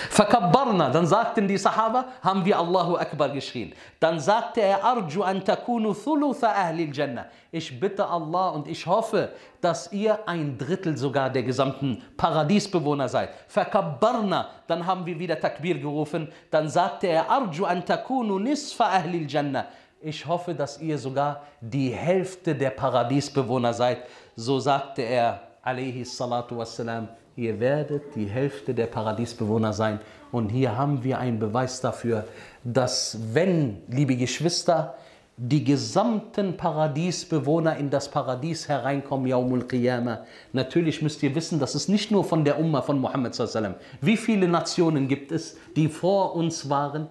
[0.09, 3.73] Fakabbarna, dann sagten die Sahaba, haben wir Allahu Akbar geschrien.
[3.99, 7.25] Dann sagte er, Arju an takunu thulutha ahli jannah.
[7.51, 9.29] Ich bitte Allah und ich hoffe,
[9.61, 13.29] dass ihr ein Drittel sogar der gesamten Paradiesbewohner seid.
[13.47, 16.29] Fakabbarna, dann haben wir wieder Takbir gerufen.
[16.49, 19.65] Dann sagte er, Arju an takunu nisfa ahli jannah.
[20.01, 23.99] Ich hoffe, dass ihr sogar die Hälfte der Paradiesbewohner seid.
[24.35, 29.99] So sagte er, alaihi salatu wassalam, ihr werdet die Hälfte der Paradiesbewohner sein.
[30.31, 32.25] Und hier haben wir einen Beweis dafür,
[32.63, 34.95] dass wenn, liebe Geschwister,
[35.43, 40.25] die gesamten Paradiesbewohner in das Paradies hereinkommen, Yaumul Qiyamah.
[40.53, 43.75] Natürlich müsst ihr wissen, das ist nicht nur von der Umma von Muhammad sallam.
[44.01, 47.07] Wie viele Nationen gibt es, die vor uns waren?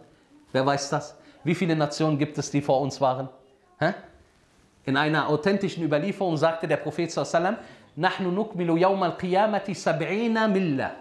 [0.52, 1.16] Wer weiß das?
[1.42, 3.28] Wie viele Nationen gibt es, die vor uns waren?
[3.80, 3.94] Hä?
[4.84, 7.56] In einer authentischen Überlieferung sagte der Prophet sallam,
[7.99, 10.91] نحن نكمل يوم القيامة سبعين ملة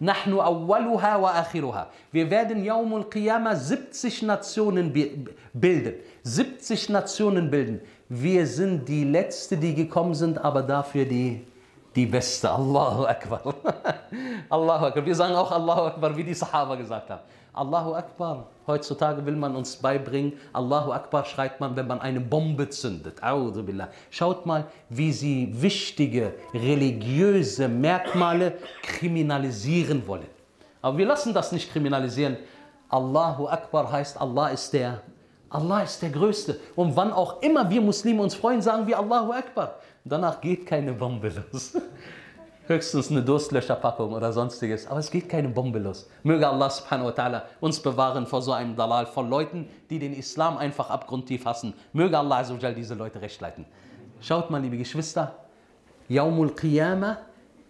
[0.00, 5.94] نحن أولها وآخرها Wir werden Yawm al-Qiyamah 70 Nationen bilden.
[6.22, 7.80] 70 Nationen bilden.
[8.08, 11.44] Wir sind die Letzte, die gekommen sind, aber dafür die,
[11.95, 12.49] die Beste.
[12.59, 13.41] Allahu Akbar.
[14.49, 15.05] Allahu Akbar.
[15.05, 17.21] Wir sagen auch Allahu Akbar, wie die Sahaba gesagt haben.
[17.53, 18.47] Allahu Akbar.
[18.67, 23.19] Heutzutage will man uns beibringen, Allahu Akbar schreit man, wenn man eine Bombe zündet.
[24.11, 30.27] Schaut mal, wie sie wichtige religiöse Merkmale kriminalisieren wollen.
[30.81, 32.37] Aber wir lassen das nicht kriminalisieren.
[32.89, 35.01] Allahu Akbar heißt, Allah ist der
[35.49, 36.59] Allah ist der Größte.
[36.75, 39.75] Und wann auch immer wir Muslime uns freuen, sagen wir Allahu Akbar.
[40.03, 41.73] Danach geht keine Bombe los.
[42.67, 44.85] Höchstens eine Durstlöscherpackung oder sonstiges.
[44.87, 46.07] Aber es geht keine Bombe los.
[46.23, 50.13] Möge Allah subhanahu wa ta'ala uns bewahren vor so einem Dalal von Leuten, die den
[50.13, 51.73] Islam einfach abgrundtief hassen.
[51.93, 53.65] Möge Allah azawajal diese Leute recht leiten.
[54.21, 55.35] Schaut mal, liebe Geschwister,
[56.09, 57.17] Yaumul Qiyamah,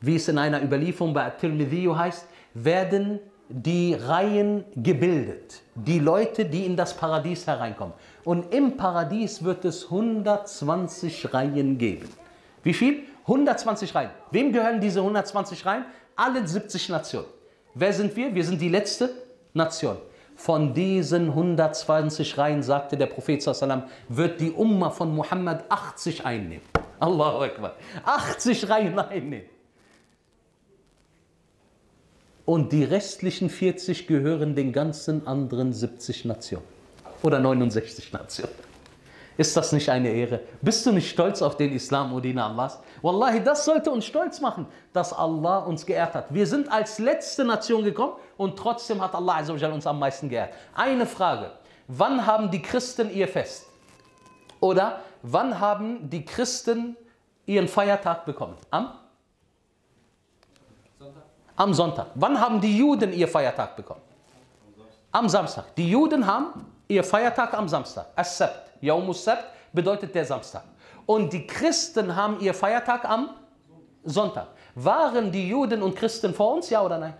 [0.01, 5.61] wie es in einer Überlieferung bei At-Tirmidhi heißt, werden die Reihen gebildet.
[5.73, 7.95] Die Leute, die in das Paradies hereinkommen.
[8.23, 12.07] Und im Paradies wird es 120 Reihen geben.
[12.61, 13.03] Wie viel?
[13.21, 14.11] 120 Reihen.
[14.31, 15.85] Wem gehören diese 120 Reihen?
[16.15, 17.27] Alle 70 Nationen.
[17.73, 18.33] Wer sind wir?
[18.33, 19.09] Wir sind die letzte
[19.53, 19.97] Nation.
[20.35, 23.45] Von diesen 120 Reihen, sagte der Prophet,
[24.09, 26.63] wird die Umma von Muhammad 80 einnehmen.
[26.99, 27.73] Allahu Akbar.
[28.05, 29.45] 80 Reihen einnehmen.
[32.49, 36.65] Und die restlichen 40 gehören den ganzen anderen 70 Nationen.
[37.21, 38.55] Oder 69 Nationen.
[39.37, 40.39] Ist das nicht eine Ehre?
[40.59, 42.79] Bist du nicht stolz auf den Islam, O Diener Allahs?
[43.03, 46.33] Wallahi, das sollte uns stolz machen, dass Allah uns geehrt hat.
[46.33, 50.51] Wir sind als letzte Nation gekommen und trotzdem hat Allah uns am meisten geehrt.
[50.73, 51.51] Eine Frage.
[51.87, 53.67] Wann haben die Christen ihr Fest?
[54.59, 56.97] Oder wann haben die Christen
[57.45, 58.55] ihren Feiertag bekommen?
[58.71, 58.93] Am?
[61.59, 62.07] Am Sonntag.
[62.15, 63.99] Wann haben die Juden ihr Feiertag bekommen?
[65.11, 65.75] Am Samstag.
[65.75, 68.05] Die Juden haben ihr Feiertag am Samstag.
[68.15, 68.71] As-Sabt.
[68.79, 69.43] Yaumus Sabt
[69.73, 70.63] bedeutet der Samstag.
[71.05, 73.31] Und die Christen haben ihr Feiertag am
[74.05, 74.47] Sonntag.
[74.75, 77.13] Waren die Juden und Christen vor uns, ja oder nein?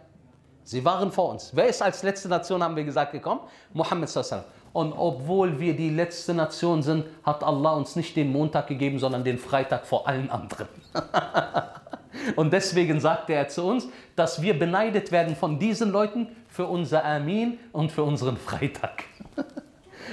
[0.63, 1.53] Sie waren vor uns.
[1.53, 3.41] Wer ist als letzte Nation, haben wir gesagt, gekommen?
[3.73, 8.67] Mohammed sallallahu Und obwohl wir die letzte Nation sind, hat Allah uns nicht den Montag
[8.67, 10.69] gegeben, sondern den Freitag vor allen anderen.
[12.35, 17.05] und deswegen sagte er zu uns, dass wir beneidet werden von diesen Leuten für unser
[17.05, 19.03] Amin und für unseren Freitag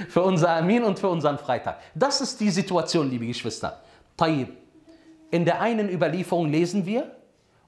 [0.09, 1.79] für unser Amin und für unseren Freitag.
[1.95, 3.81] Das ist die Situation, liebe Geschwister.
[4.15, 4.49] Tayyib.
[5.31, 7.11] In der einen Überlieferung lesen wir,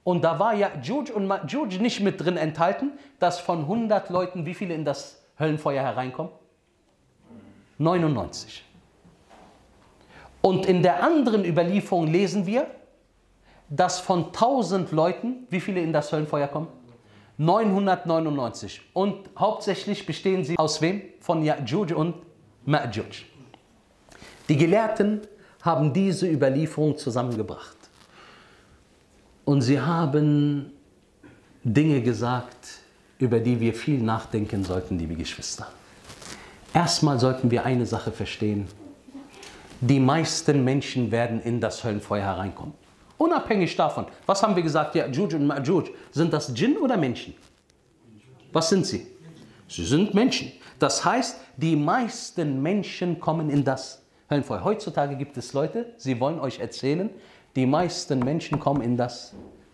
[0.04, 4.46] und da war ja Juj und Ma'juj nicht mit drin enthalten, dass von 100 Leuten
[4.46, 6.32] wie viele in das Höllenfeuer hereinkommen?
[7.78, 8.64] 99.
[10.42, 12.68] Und in der anderen Überlieferung lesen wir,
[13.70, 16.68] dass von 1000 Leuten wie viele in das Höllenfeuer kommen?
[17.38, 18.82] 999.
[18.94, 21.02] Und hauptsächlich bestehen sie aus wem?
[21.22, 22.16] Von Ya'juj und
[22.68, 23.24] Ma'juj.
[24.50, 25.22] Die Gelehrten
[25.62, 27.78] haben diese Überlieferung zusammengebracht.
[29.46, 30.74] Und sie haben
[31.64, 32.80] Dinge gesagt,
[33.20, 35.68] über die wir viel nachdenken sollten, liebe Geschwister.
[36.74, 38.68] Erstmal sollten wir eine Sache verstehen.
[39.82, 42.74] Die meisten Menschen werden in das Höllenfeuer hereinkommen.
[43.20, 47.36] Unabhängig davon, was haben wir gesagt, ja, Juj und Ma'juj, sind das Djinn oder Menschen?
[48.54, 49.08] Was sind sie?
[49.68, 50.54] Sie sind Menschen.
[50.80, 54.64] Das heißt, die meisten Menschen kommen in das Höllenfeuer.
[54.64, 57.10] Heutzutage gibt es Leute, sie wollen euch erzählen,
[57.58, 59.34] die meisten Menschen kommen in das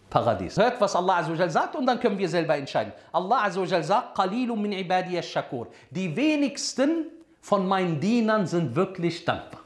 [0.10, 0.58] Paradies.
[0.58, 2.94] Hört, was Allah Azzawajal sagt und dann können wir selber entscheiden.
[3.12, 4.74] Allah Azzawajal sagt, Qalilum min
[5.22, 5.68] shakur.
[5.92, 9.62] Die wenigsten von meinen Dienern sind wirklich dankbar.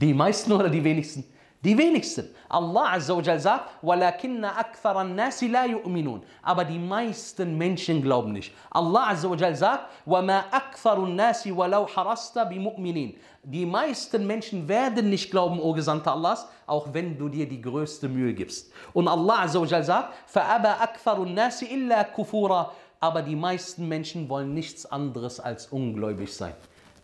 [0.00, 1.24] Die meisten oder die wenigsten?
[1.63, 2.27] Die wenigsten.
[2.49, 8.33] Allah Azza wa Jal sagt, وَلَكِنَّ أَكْثَرَ النَّاسِ لَا يُؤْمِنُونَ Aber die meisten Menschen glauben
[8.33, 8.53] nicht.
[8.69, 15.09] Allah Azza wa Jal sagt, وَمَا أَكْثَرُ النَّاسِ وَلَوْ حَرَسْتَ بِمُؤْمِنِينَ Die meisten Menschen werden
[15.09, 18.73] nicht glauben, o Gesandter Allahs, auch wenn du dir die größte Mühe gibst.
[18.91, 24.27] Und Allah Azza wa Jal sagt, فَأَبَا أَكْثَرُ النَّاسِ إِلَّا كُفُورًا Aber die meisten Menschen
[24.27, 26.53] wollen nichts anderes als ungläubig sein.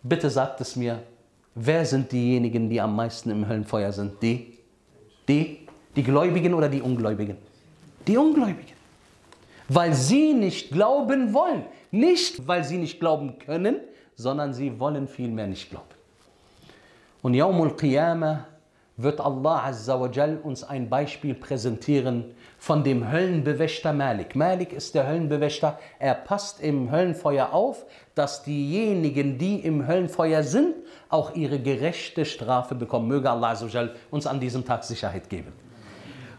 [0.02, 1.02] Bitte sagt es mir,
[1.55, 4.21] Wer sind diejenigen, die am meisten im Höllenfeuer sind?
[4.21, 4.57] Die?
[5.27, 5.59] Die?
[5.95, 7.37] Die Gläubigen oder die Ungläubigen?
[8.05, 8.75] Die Ungläubigen.
[9.69, 11.63] Weil sie nicht glauben wollen.
[11.91, 13.77] Nicht, weil sie nicht glauben können,
[14.15, 15.87] sondern sie wollen vielmehr nicht glauben.
[17.21, 18.45] Und Yawmul Qiyamah
[18.97, 24.35] wird Allah Azza wa Jal uns ein Beispiel präsentieren von dem Höllenbewächter Malik.
[24.35, 25.77] Malik ist der Höllenbewächter.
[25.99, 30.75] Er passt im Höllenfeuer auf, dass diejenigen, die im Höllenfeuer sind,
[31.09, 33.09] auch ihre gerechte Strafe bekommen.
[33.09, 35.51] Möge Allah Azza wa Jal uns an diesem Tag Sicherheit geben.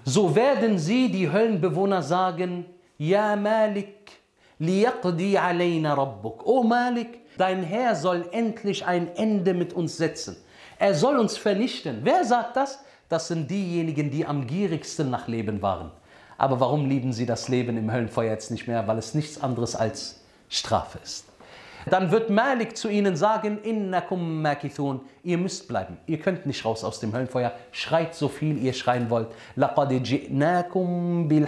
[0.04, 2.64] So werden sie, die Höllenbewohner, sagen,
[2.96, 4.12] Ja Malik,
[4.58, 6.46] liyaqdi alayna rabbuk.
[6.46, 10.36] O Malik, dein Herr soll endlich ein Ende mit uns setzen.
[10.78, 12.00] Er soll uns vernichten.
[12.02, 12.80] Wer sagt das?
[13.08, 15.90] Das sind diejenigen, die am gierigsten nach Leben waren.
[16.38, 18.86] Aber warum lieben sie das Leben im Höllenfeuer jetzt nicht mehr?
[18.86, 21.24] Weil es nichts anderes als Strafe ist.
[21.88, 25.98] Dann wird Malik zu ihnen sagen, Innakum makithun, ihr müsst bleiben.
[26.06, 27.52] Ihr könnt nicht raus aus dem Höllenfeuer.
[27.70, 29.28] Schreit so viel ihr schreien wollt.
[29.54, 31.46] Laqad bil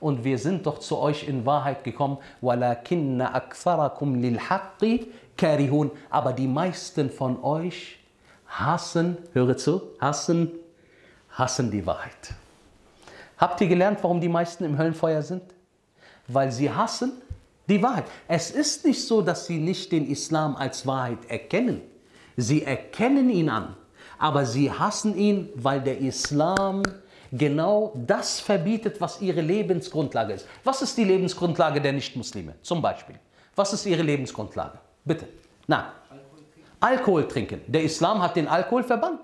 [0.00, 2.18] Und wir sind doch zu euch in Wahrheit gekommen.
[2.42, 4.38] Walakinna aktharakum lil
[5.38, 7.97] karihun, aber die meisten von euch
[8.48, 10.50] hassen, höre zu, hassen,
[11.30, 12.34] hassen die Wahrheit.
[13.36, 15.42] Habt ihr gelernt, warum die meisten im Höllenfeuer sind?
[16.26, 17.12] Weil sie hassen
[17.68, 18.04] die Wahrheit.
[18.26, 21.82] Es ist nicht so, dass sie nicht den Islam als Wahrheit erkennen.
[22.36, 23.76] Sie erkennen ihn an,
[24.18, 26.82] aber sie hassen ihn, weil der Islam
[27.30, 30.46] genau das verbietet, was ihre Lebensgrundlage ist.
[30.64, 32.54] Was ist die Lebensgrundlage der Nichtmuslime?
[32.62, 33.16] Zum Beispiel.
[33.54, 34.78] Was ist ihre Lebensgrundlage?
[35.04, 35.26] Bitte.
[35.66, 35.92] Na,
[36.80, 37.62] Alkohol trinken.
[37.66, 39.20] Der Islam hat den Alkohol verbannt.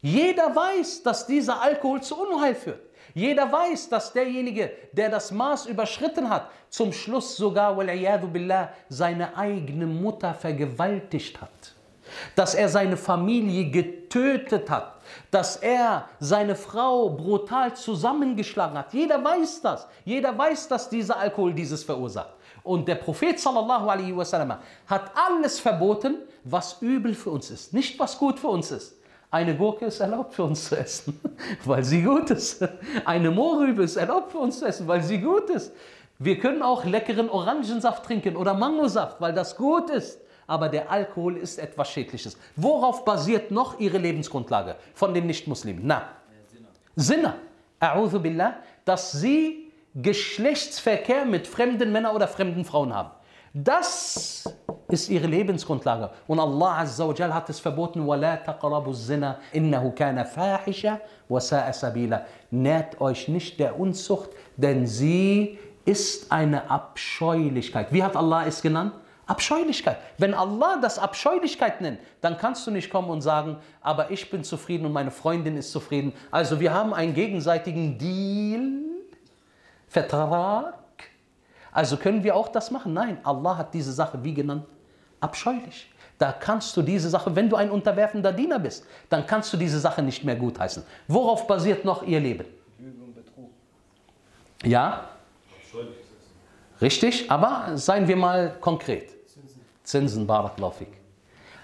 [0.00, 2.80] Jeder weiß, dass dieser Alkohol zu Unheil führt.
[3.14, 9.86] Jeder weiß, dass derjenige, der das Maß überschritten hat, zum Schluss sogar billah, seine eigene
[9.86, 11.74] Mutter vergewaltigt hat.
[12.34, 14.96] Dass er seine Familie getötet hat.
[15.30, 18.92] Dass er seine Frau brutal zusammengeschlagen hat.
[18.92, 19.86] Jeder weiß das.
[20.04, 22.34] Jeder weiß, dass dieser Alkohol dieses verursacht.
[22.64, 27.98] Und der Prophet sallallahu alaihi wasallam hat alles verboten, was übel für uns ist, nicht
[27.98, 28.96] was gut für uns ist.
[29.30, 31.18] Eine Gurke ist erlaubt für uns zu essen,
[31.64, 32.66] weil sie gut ist.
[33.04, 35.72] Eine Mohrrübe ist erlaubt für uns zu essen, weil sie gut ist.
[36.18, 40.20] Wir können auch leckeren Orangensaft trinken oder Mangosaft, weil das gut ist.
[40.46, 42.36] Aber der Alkohol ist etwas Schädliches.
[42.56, 45.82] Worauf basiert noch ihre Lebensgrundlage von den Nichtmuslimen?
[45.86, 46.08] Na,
[46.96, 47.34] Sinne.
[47.80, 49.61] A'udhu billah, dass sie
[49.95, 53.11] Geschlechtsverkehr mit fremden Männern oder fremden Frauen haben.
[53.53, 54.43] Das
[54.89, 56.11] ist ihre Lebensgrundlage.
[56.27, 61.71] Und Allah Azza wa Jal hat es verboten, وَلَا تَقْرَبُوا الزِّنَا إِنَّهُ كَانَ فَاحِشًا وَسَاءَ
[61.71, 67.91] سَبِيلًا Nährt euch nicht der Unzucht, denn sie ist eine Abscheulichkeit.
[67.91, 68.93] Wie hat Allah es genannt?
[69.25, 69.97] Abscheulichkeit.
[70.17, 74.43] Wenn Allah das Abscheulichkeit nennt, dann kannst du nicht kommen und sagen, aber ich bin
[74.43, 76.13] zufrieden und meine Freundin ist zufrieden.
[76.31, 78.87] Also wir haben einen gegenseitigen Deal
[79.92, 80.74] Vertrag.
[81.70, 82.94] Also können wir auch das machen?
[82.94, 84.64] Nein, Allah hat diese Sache wie genannt?
[85.20, 85.92] Abscheulich.
[86.18, 89.78] Da kannst du diese Sache, wenn du ein unterwerfender Diener bist, dann kannst du diese
[89.78, 90.82] Sache nicht mehr gutheißen.
[91.08, 92.46] Worauf basiert noch ihr Leben?
[92.78, 93.50] Lüge und Betrug.
[94.64, 95.08] Ja?
[96.80, 99.10] Richtig, aber seien wir mal konkret.
[99.28, 100.88] Zinsen, Zinsen Baraklaufik.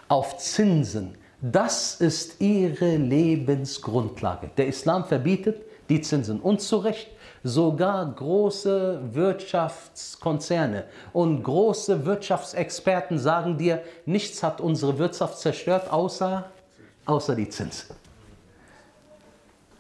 [0.09, 4.51] Auf Zinsen, das ist ihre Lebensgrundlage.
[4.57, 7.09] Der Islam verbietet die Zinsen und zu Recht.
[7.45, 16.51] Sogar große Wirtschaftskonzerne und große Wirtschaftsexperten sagen dir, nichts hat unsere Wirtschaft zerstört, außer,
[17.07, 17.95] außer die Zinsen.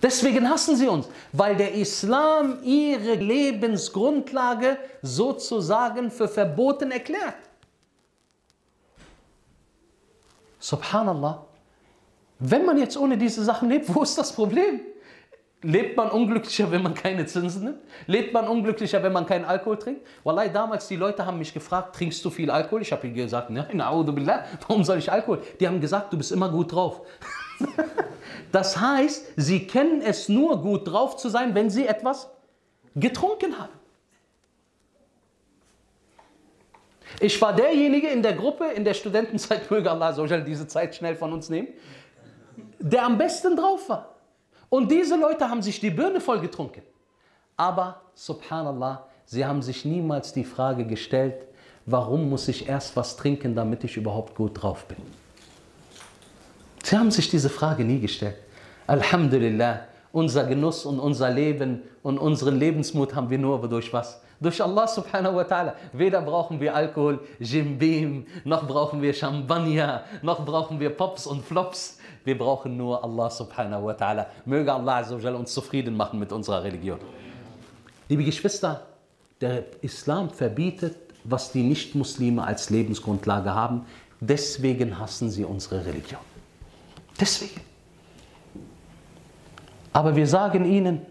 [0.00, 7.34] Deswegen hassen sie uns, weil der Islam ihre Lebensgrundlage sozusagen für verboten erklärt.
[10.60, 11.44] Subhanallah.
[12.38, 14.80] Wenn man jetzt ohne diese Sachen lebt, wo ist das Problem?
[15.62, 17.78] Lebt man unglücklicher, wenn man keine Zinsen nimmt?
[18.06, 20.06] Lebt man unglücklicher, wenn man keinen Alkohol trinkt?
[20.22, 22.82] Wallahi, damals, die Leute haben mich gefragt, trinkst du viel Alkohol?
[22.82, 23.66] Ich habe ihnen gesagt, nein,
[24.04, 25.42] billah, warum soll ich Alkohol?
[25.58, 27.02] Die haben gesagt, du bist immer gut drauf.
[28.52, 32.30] das heißt, sie kennen es nur gut drauf zu sein, wenn sie etwas
[32.94, 33.72] getrunken haben.
[37.18, 41.32] Ich war derjenige in der Gruppe, in der Studentenzeit, möge Allah diese Zeit schnell von
[41.32, 41.68] uns nehmen,
[42.78, 44.17] der am besten drauf war.
[44.70, 46.82] Und diese Leute haben sich die Birne voll getrunken.
[47.56, 51.34] Aber, subhanallah, sie haben sich niemals die Frage gestellt,
[51.86, 54.98] warum muss ich erst was trinken, damit ich überhaupt gut drauf bin.
[56.82, 58.36] Sie haben sich diese Frage nie gestellt.
[58.86, 59.80] Alhamdulillah,
[60.12, 64.20] unser Genuss und unser Leben und unseren Lebensmut haben wir nur durch was?
[64.40, 65.74] Durch Allah subhanahu wa ta'ala.
[65.92, 71.44] Weder brauchen wir Alkohol, Jim Beam, noch brauchen wir Champagner, noch brauchen wir Pops und
[71.44, 71.98] Flops.
[72.24, 74.26] Wir brauchen nur Allah subhanahu wa ta'ala.
[74.44, 75.00] Möge Allah
[75.34, 76.98] uns zufrieden machen mit unserer Religion.
[78.08, 78.86] Liebe Geschwister,
[79.40, 83.86] der Islam verbietet, was die Nichtmuslime als Lebensgrundlage haben.
[84.20, 86.20] Deswegen hassen sie unsere Religion.
[87.20, 87.60] Deswegen.
[89.92, 91.06] Aber wir sagen ihnen,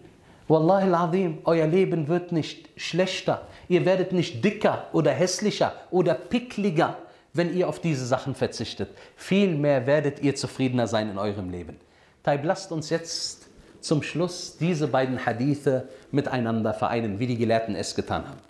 [0.48, 3.46] Wallahi al-Azim, euer Leben wird nicht schlechter.
[3.68, 6.96] Ihr werdet nicht dicker oder hässlicher oder pickliger
[7.32, 8.90] wenn ihr auf diese Sachen verzichtet.
[9.16, 11.76] Vielmehr werdet ihr zufriedener sein in eurem Leben.
[12.22, 13.48] Taib, lasst uns jetzt
[13.80, 18.40] zum Schluss diese beiden Hadithe miteinander vereinen, wie die Gelehrten es getan haben.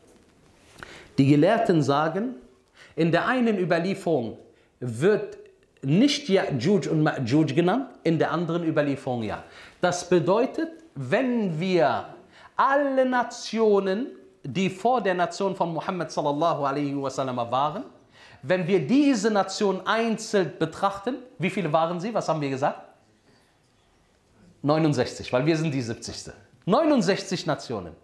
[1.18, 2.36] Die Gelehrten sagen,
[2.96, 4.38] in der einen Überlieferung
[4.80, 5.36] wird
[5.82, 9.44] nicht Ya'juj und Ma'juj genannt, in der anderen Überlieferung ja.
[9.80, 12.06] Das bedeutet, wenn wir
[12.56, 14.08] alle Nationen,
[14.42, 17.84] die vor der Nation von Muhammad sallallahu alaihi wasallam waren,
[18.42, 22.12] wenn wir diese Nation einzeln betrachten, wie viele waren sie?
[22.14, 22.80] Was haben wir gesagt?
[24.62, 26.32] 69, weil wir sind die 70.
[26.66, 27.94] 69 Nationen.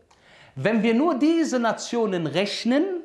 [0.55, 3.03] Wenn wir nur diese Nationen rechnen,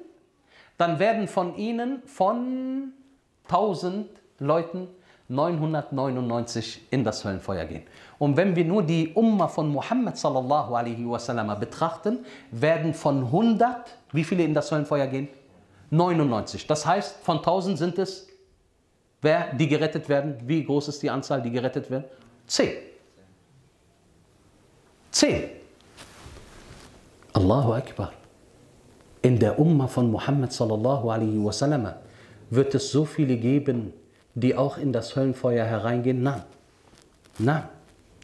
[0.78, 2.94] dann werden von ihnen von
[3.46, 4.08] 1000
[4.40, 4.88] Leuten
[5.30, 7.84] 999 in das Höllenfeuer gehen.
[8.18, 13.96] Und wenn wir nur die Umma von Muhammad sallallahu alaihi wasallam betrachten, werden von 100,
[14.12, 15.28] wie viele in das Höllenfeuer gehen?
[15.92, 16.66] 99.
[16.68, 18.28] Das heißt, von 1000 sind es,
[19.22, 20.36] wer, die gerettet werden.
[20.46, 22.06] Wie groß ist die Anzahl, die gerettet werden?
[22.48, 22.72] 10.
[25.12, 25.50] 10.
[27.34, 28.14] Allahu Akbar.
[29.22, 31.94] In der Umma von Muhammad sallallahu alaihi wasallam
[32.50, 33.94] wird es so viele geben,
[34.40, 36.24] die auch in das Höllenfeuer hereingehen?
[36.24, 36.44] Nein.
[37.38, 37.64] Nein.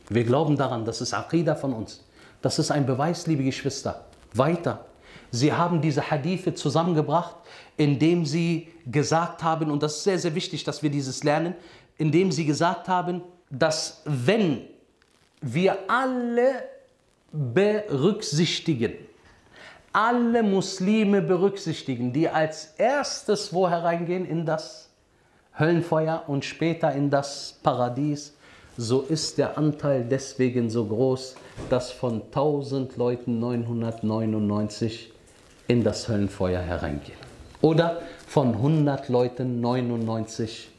[0.10, 2.04] Wir glauben daran, das ist Aqidah von uns.
[2.42, 4.06] Das ist ein Beweis, liebe Geschwister.
[4.34, 4.86] Weiter.
[5.32, 7.36] Sie haben diese Hadithe zusammengebracht,
[7.78, 11.56] indem sie gesagt haben, und das ist sehr, sehr wichtig, dass wir dieses lernen,
[11.98, 14.62] indem sie gesagt haben, dass wenn
[15.42, 16.64] wir alle
[17.32, 18.94] berücksichtigen,
[19.92, 24.85] alle Muslime berücksichtigen, die als erstes wo hereingehen in das
[25.58, 28.34] Höllenfeuer und später in das Paradies,
[28.78, 31.36] so ist der Anteil deswegen so groß,
[31.70, 35.14] dass von 1000 Leuten 999
[35.68, 37.18] in das Höllenfeuer hereingehen.
[37.62, 40.70] Oder von 100 Leuten 99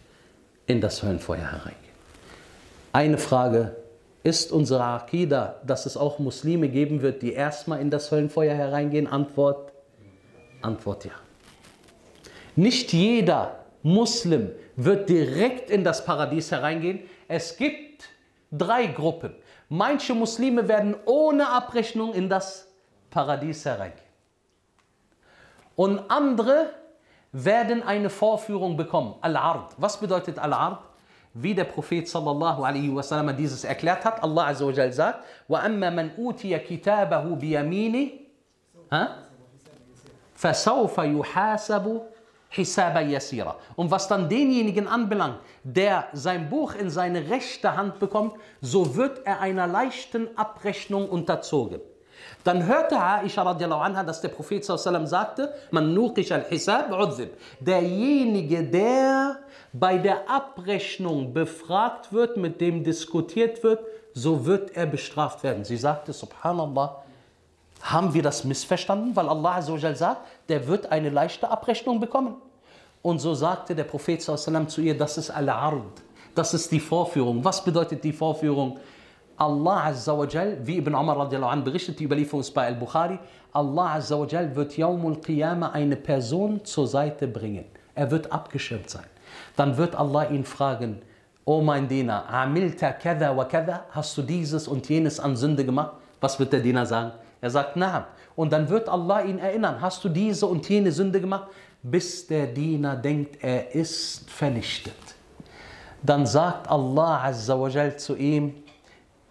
[0.67, 1.75] in das Höllenfeuer hereingehen.
[2.93, 3.77] Eine Frage,
[4.27, 9.07] ist unsere Akida, dass es auch Muslime geben wird, die erstmal in das Höllenfeuer hereingehen?
[9.07, 9.71] Antwort,
[10.63, 11.13] Antwort ja.
[12.57, 17.02] Nicht jeder Muslim wird direkt in das Paradies hereingehen.
[17.28, 18.06] Es gibt
[18.52, 19.36] drei Gruppen.
[19.70, 22.68] Manche Muslime werden ohne Abrechnung in das
[23.10, 24.12] Paradies hereingehen.
[25.76, 26.70] Und andere
[27.32, 29.16] werden eine Vorführung bekommen.
[29.22, 29.74] Al-Ard.
[29.78, 30.80] Was bedeutet Al-Ard?
[31.34, 35.90] Wie der Prophet sallallahu alaihi wasallam dieses erklärt hat, Allah azza wa jal sagt, وَأَمَّا
[35.90, 38.20] مَنْ أُوتِيَ كِتَابَهُ بِيَمِينِ
[40.36, 42.02] فَسَوْفَ يُحَاسَبُ
[42.49, 43.57] Hisaba Yasira.
[43.75, 49.27] Und was dann denjenigen anbelangt, der sein Buch in seine rechte Hand bekommt, so wird
[49.27, 51.81] er einer leichten Abrechnung unterzogen.
[52.45, 57.37] Dann hörte Aisha radiallahu anha, dass der Prophet sallam sagte, man nuqish al-hisab udhib.
[57.61, 59.39] Derjenige, der
[59.73, 63.81] bei der Abrechnung befragt wird, mit dem diskutiert wird,
[64.15, 65.65] so wird er bestraft werden.
[65.65, 67.03] Sie sagte, subhanallah,
[67.83, 69.15] haben wir das missverstanden?
[69.15, 72.37] Weil Allah sagt, der wird eine leichte Abrechnung bekommen.
[73.03, 76.03] Und so sagte der Prophet zu ihr, das ist al-ard,
[76.35, 77.45] das ist die Vorführung.
[77.45, 78.79] Was bedeutet die Vorführung?
[79.39, 83.19] Allah Azza wa Jal, wie Ibn Umar radiallahu berichtet, die Überlieferung ist bei Al-Bukhari,
[83.53, 87.67] Allah Azza wa Jal wird Yawmul Qiyamah eine Person zur Seite bringen.
[87.95, 89.05] Er wird abgeschirmt sein.
[89.57, 91.03] Dann wird Allah ihn fragen,
[91.45, 95.93] O mein Diener, amilta kada wa kada, hast du dieses und jenes an Sünde gemacht?
[96.21, 97.13] Was wird der Diener sagen?
[97.41, 98.07] Er sagt, na.
[98.35, 101.49] Und dann wird Allah ihn erinnern, hast du diese und jene Sünde gemacht?
[101.83, 104.95] Bis der Diener denkt, er ist vernichtet.
[106.03, 108.55] Dann sagt Allah Azza wa Jal zu ihm,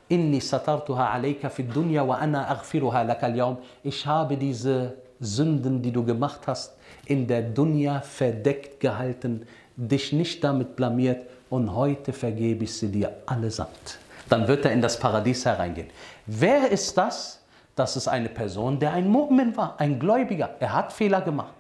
[0.08, 5.91] Inni satartuha alayka fi dunya wa ana aghfiruha laka al Ich habe diese Sünden, die
[5.91, 6.74] du gemacht hast,
[7.06, 13.16] in der Dunya verdeckt gehalten, dich nicht damit blamiert und heute vergebe ich sie dir
[13.26, 13.99] allesamt.
[14.30, 15.89] Dann wird er in das Paradies hereingehen.
[16.26, 17.41] Wer ist das?
[17.76, 20.55] Das ist eine Person, der ein Mu'min war, ein Gläubiger.
[20.59, 21.53] Er hat Fehler gemacht.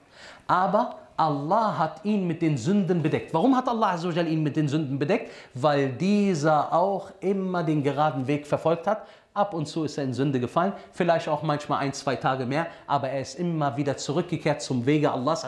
[0.47, 3.33] Aber Allah hat ihn mit den Sünden bedeckt.
[3.33, 5.31] Warum hat Allah ihn mit den Sünden bedeckt?
[5.53, 9.05] Weil dieser auch immer den geraden Weg verfolgt hat.
[9.33, 12.67] Ab und zu ist er in Sünde gefallen, vielleicht auch manchmal ein, zwei Tage mehr,
[12.87, 15.45] aber er ist immer wieder zurückgekehrt zum Wege Allahs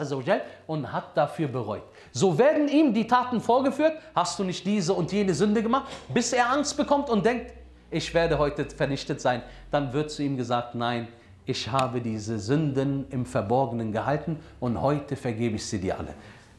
[0.66, 1.84] und hat dafür bereut.
[2.12, 6.34] So werden ihm die Taten vorgeführt, hast du nicht diese und jene Sünde gemacht, bis
[6.34, 7.54] er Angst bekommt und denkt,
[7.90, 9.42] ich werde heute vernichtet sein.
[9.70, 11.08] Dann wird zu ihm gesagt, nein,
[11.46, 16.14] ich habe diese Sünden im Verborgenen gehalten und heute vergebe ich sie dir alle.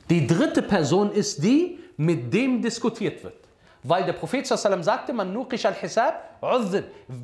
[0.09, 3.35] Die dritte Person ist die, mit dem diskutiert wird.
[3.83, 6.41] Weil der Prophet sagte, man nuqish al-hisab,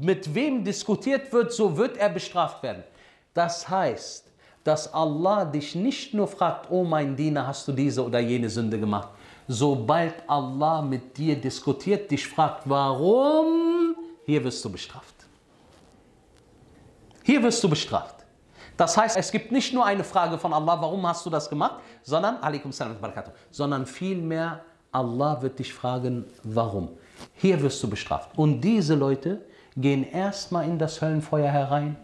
[0.01, 2.84] mit wem diskutiert wird, so wird er bestraft werden.
[3.34, 4.26] Das heißt,
[4.64, 8.80] dass Allah dich nicht nur fragt, oh mein Diener, hast du diese oder jene Sünde
[8.80, 9.10] gemacht.
[9.47, 13.84] Sobald Allah mit dir diskutiert, dich fragt, warum,
[14.26, 15.15] hier wirst du bestraft.
[17.23, 18.26] Hier wirst du bestraft.
[18.78, 21.80] Das heißt, es gibt nicht nur eine Frage von Allah, warum hast du das gemacht,
[22.03, 22.38] sondern,
[23.51, 24.61] sondern vielmehr,
[24.91, 26.89] Allah wird dich fragen, warum.
[27.34, 28.38] Hier wirst du bestraft.
[28.38, 29.45] Und diese Leute
[29.78, 31.97] gehen erstmal in das Höllenfeuer herein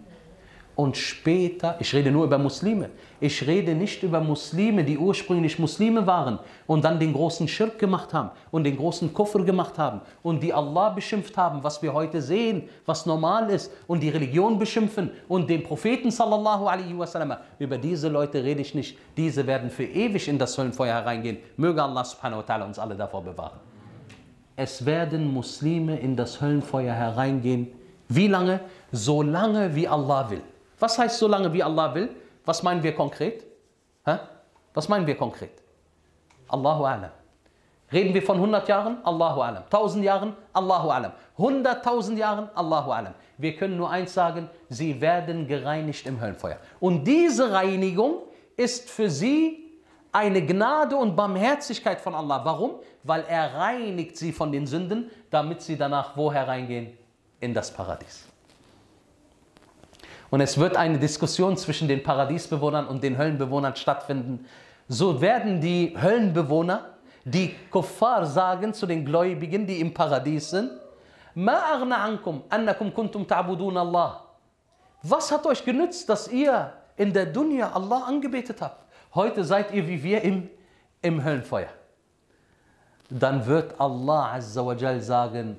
[0.76, 6.08] Und später, ich rede nur über Muslime, ich rede nicht über Muslime, die ursprünglich Muslime
[6.08, 10.42] waren und dann den großen Schirk gemacht haben und den großen Kufr gemacht haben und
[10.42, 15.12] die Allah beschimpft haben, was wir heute sehen, was normal ist und die Religion beschimpfen
[15.28, 17.36] und den Propheten sallallahu alaihi wasallam.
[17.60, 18.98] Über diese Leute rede ich nicht.
[19.18, 21.38] Diese werden für ewig in das Höllenfeuer hereingehen.
[21.58, 23.60] Möge Allah subhanahu wa ta'ala uns alle davor bewahren.
[24.56, 27.68] Es werden Muslime in das Höllenfeuer hereingehen.
[28.08, 28.62] Wie lange?
[28.92, 30.42] So lange wie Allah will.
[30.82, 32.10] Was heißt so lange wie Allah will?
[32.44, 33.46] Was meinen wir konkret?
[34.04, 34.18] Hä?
[34.74, 35.62] Was meinen wir konkret?
[36.48, 37.12] Allahu alam.
[37.94, 38.98] Reden wir von 100 Jahren?
[39.04, 39.64] Allahu alam.
[39.70, 40.36] 1000 Jahren?
[40.54, 41.12] Allahu alam.
[41.38, 42.50] 100.000 Jahren?
[42.56, 43.14] Allahu alam.
[43.38, 46.58] Wir können nur eins sagen, sie werden gereinigt im Höllenfeuer.
[46.80, 48.24] Und diese Reinigung
[48.58, 49.80] ist für sie
[50.12, 52.42] eine Gnade und Barmherzigkeit von Allah.
[52.44, 52.80] Warum?
[53.04, 56.98] Weil er reinigt sie von den Sünden, damit sie danach woher reingehen?
[57.40, 58.31] In das Paradies.
[60.32, 64.46] Und es wird eine Diskussion zwischen den Paradiesbewohnern und den Höllenbewohnern stattfinden.
[64.88, 70.72] So werden die Höllenbewohner, die Kuffar sagen zu den Gläubigen, die im Paradies sind,
[71.36, 74.26] Ma aghna ankum, annakum kuntum ta'budun Allah.
[75.04, 78.86] Was hat euch genützt, dass ihr in der Dunya Allah angebetet habt?
[79.14, 80.50] Heute seid ihr wie wir im,
[81.02, 81.70] im Höllenfeuer.
[83.10, 85.58] Dann wird Allah Azza wa Jal sagen,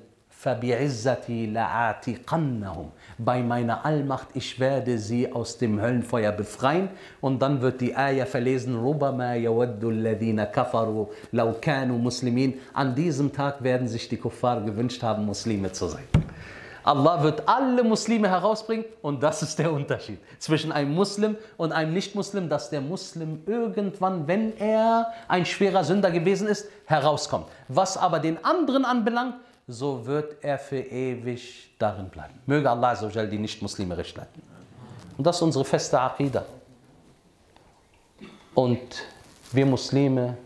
[3.18, 6.90] Bei meiner Allmacht, ich werde sie aus dem Höllenfeuer befreien.
[7.20, 13.32] Und dann wird die Ayah verlesen, رُبَمَا يَوَدُّ الَّذِينَ كَفَرُوا لَوْ كَانُوا مُسْلِمِينَ An diesem
[13.32, 16.04] Tag werden sich die Kuffar gewünscht haben, Muslime zu sein.
[16.88, 21.92] Allah wird alle Muslime herausbringen und das ist der Unterschied zwischen einem Muslim und einem
[21.92, 27.46] Nicht-Muslim, dass der Muslim irgendwann, wenn er ein schwerer Sünder gewesen ist, herauskommt.
[27.68, 29.34] Was aber den anderen anbelangt,
[29.67, 32.39] so wird er für ewig darin bleiben.
[32.45, 34.41] Möge Allah die Nicht-Muslime recht leiten.
[35.17, 36.45] Und das ist unsere feste Aqidah.
[38.53, 39.03] Und
[39.51, 40.37] wir Muslime,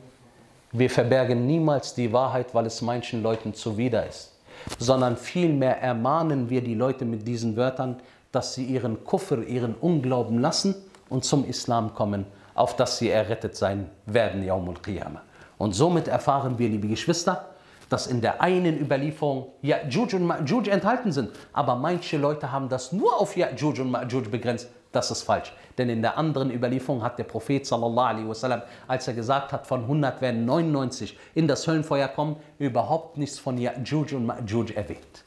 [0.72, 4.34] wir verbergen niemals die Wahrheit, weil es manchen Leuten zuwider ist,
[4.80, 8.00] sondern vielmehr ermahnen wir die Leute mit diesen Wörtern,
[8.32, 10.76] dass sie ihren Kufr, ihren Unglauben lassen
[11.10, 15.22] und zum Islam kommen, auf dass sie errettet sein werden, Yawmul Qiyamah.
[15.58, 17.46] Und somit erfahren wir, liebe Geschwister,
[17.90, 21.32] dass in der einen Überlieferung Ya'juj und Ma'juj enthalten sind.
[21.54, 24.70] Aber manche Leute haben das nur auf Ya'juj und Ma'juj begrenzt.
[24.92, 25.54] Das ist falsch.
[25.78, 29.82] Denn in der anderen Überlieferung hat der Prophet sallallahu wasallam, als er gesagt hat, von
[29.82, 35.24] 100 werden 99 in das Höllenfeuer kommen, überhaupt nichts von Ya'juj und Ma'juj erwähnt.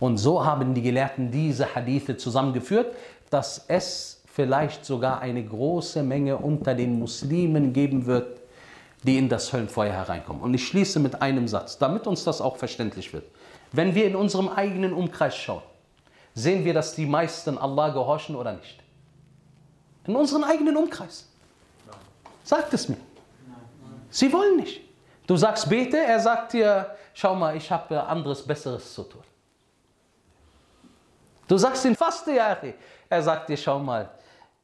[0.00, 2.94] Und so haben die Gelehrten diese Hadithe zusammengeführt,
[3.30, 8.40] dass es vielleicht sogar eine große Menge unter den Muslimen geben wird,
[9.06, 10.42] die in das Höllenfeuer hereinkommen.
[10.42, 13.24] Und ich schließe mit einem Satz, damit uns das auch verständlich wird.
[13.72, 15.62] Wenn wir in unserem eigenen Umkreis schauen,
[16.34, 18.82] sehen wir, dass die meisten Allah gehorchen oder nicht?
[20.06, 21.28] In unserem eigenen Umkreis.
[22.44, 22.98] Sagt es mir.
[24.10, 24.80] Sie wollen nicht.
[25.26, 29.22] Du sagst bete, er sagt dir, schau mal, ich habe anderes, besseres zu tun.
[31.48, 32.56] Du sagst ihn faste, ja,
[33.08, 34.10] er sagt dir, schau mal,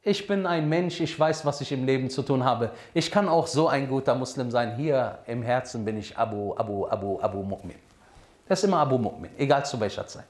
[0.04, 2.70] ich bin ein Mensch, ich weiß, was ich im Leben zu tun habe.
[2.92, 4.74] Ich kann auch so ein guter Muslim sein.
[4.76, 7.76] Hier im Herzen bin ich Abu, Abu, Abu, Abu Mu'min.
[8.48, 10.24] Er ist immer Abu Mu'min, egal zu welcher Zeit.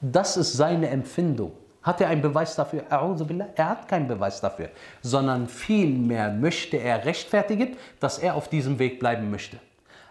[0.00, 1.52] Das ist seine Empfindung.
[1.82, 2.82] Hat er einen Beweis dafür?
[2.88, 4.70] Er hat keinen Beweis dafür,
[5.02, 9.58] sondern vielmehr möchte er rechtfertigen, dass er auf diesem Weg bleiben möchte.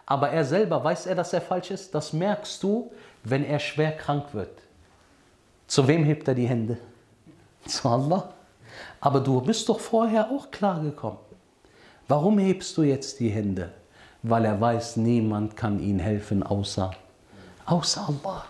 [0.06, 1.94] Aber er selber, weiß er, dass er falsch ist?
[1.94, 2.92] Das merkst du,
[3.24, 4.62] wenn er schwer krank wird.
[5.66, 6.78] Zu wem hebt er die Hände?
[7.66, 8.34] Zu Allah.
[9.00, 11.20] Aber du bist doch vorher auch klargekommen.
[12.08, 13.72] Warum hebst du jetzt die Hände?
[14.24, 16.92] Weil er weiß, niemand kann ihm helfen außer,
[17.66, 18.46] außer Allah.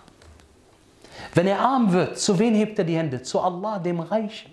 [1.33, 3.21] Wenn er arm wird, zu wem hebt er die Hände?
[3.21, 4.51] Zu Allah, dem Reichen.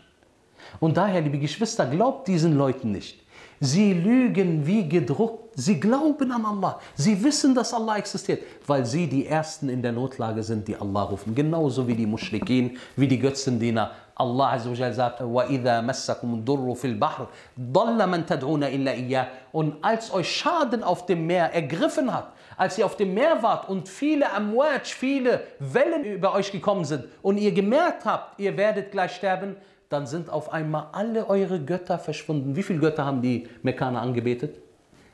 [0.80, 3.20] Und daher, liebe Geschwister, glaubt diesen Leuten nicht.
[3.60, 5.52] Sie lügen wie gedruckt.
[5.54, 6.80] Sie glauben an Allah.
[6.94, 11.04] Sie wissen, dass Allah existiert, weil sie die Ersten in der Notlage sind, die Allah
[11.04, 11.34] rufen.
[11.34, 13.92] Genauso wie die Muschrikin, wie die Götzendiener.
[14.15, 20.13] Allah Azza sagt, وَإِذَا مَسَّكُمُ الضُّرُّ فِي الْبَحْرِ ضَلَّ مَنْ تَدْعُونَ إِلَّا إِيَّهِ Und als
[20.13, 24.29] euch Schaden auf dem Meer ergriffen hat, als ihr auf dem Meer wart und viele
[24.33, 29.55] Amwaj, viele Wellen über euch gekommen sind und ihr gemerkt habt, ihr werdet gleich sterben,
[29.87, 32.57] dann sind auf einmal alle eure Götter verschwunden.
[32.57, 34.57] Wie viele Götter haben die Mekkaner angebetet?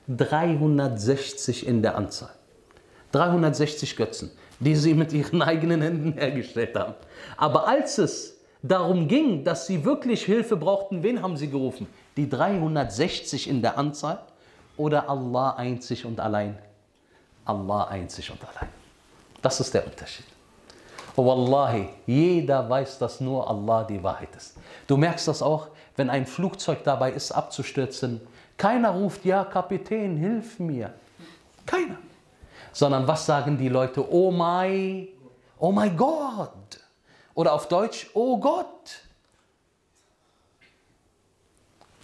[0.07, 2.31] 360 in der Anzahl.
[3.11, 6.95] 360 Götzen, die sie mit ihren eigenen Händen hergestellt haben.
[7.37, 11.86] Aber als es darum ging, dass sie wirklich Hilfe brauchten, wen haben sie gerufen?
[12.16, 14.20] Die 360 in der Anzahl
[14.76, 16.58] oder Allah einzig und allein?
[17.44, 18.68] Allah einzig und allein.
[19.42, 20.26] Das ist der Unterschied.
[21.16, 24.56] Oh, Wallahi, jeder weiß, dass nur Allah die Wahrheit ist.
[24.86, 28.20] Du merkst das auch, wenn ein Flugzeug dabei ist, abzustürzen.
[28.56, 30.94] Keiner ruft, ja, Kapitän, hilf mir.
[31.66, 31.98] Keiner.
[32.72, 34.10] Sondern was sagen die Leute?
[34.10, 35.08] Oh mein,
[35.58, 36.79] oh mein Gott.
[37.40, 39.00] Oder auf Deutsch, oh Gott.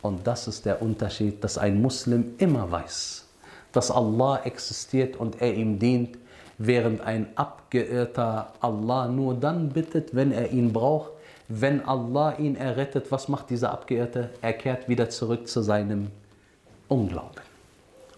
[0.01, 3.27] Und das ist der Unterschied, dass ein Muslim immer weiß,
[3.71, 6.17] dass Allah existiert und er ihm dient,
[6.57, 11.11] während ein Abgeirrter Allah nur dann bittet, wenn er ihn braucht.
[11.49, 14.31] Wenn Allah ihn errettet, was macht dieser Abgeirrte?
[14.41, 16.11] Er kehrt wieder zurück zu seinem
[16.89, 17.43] Unglauben.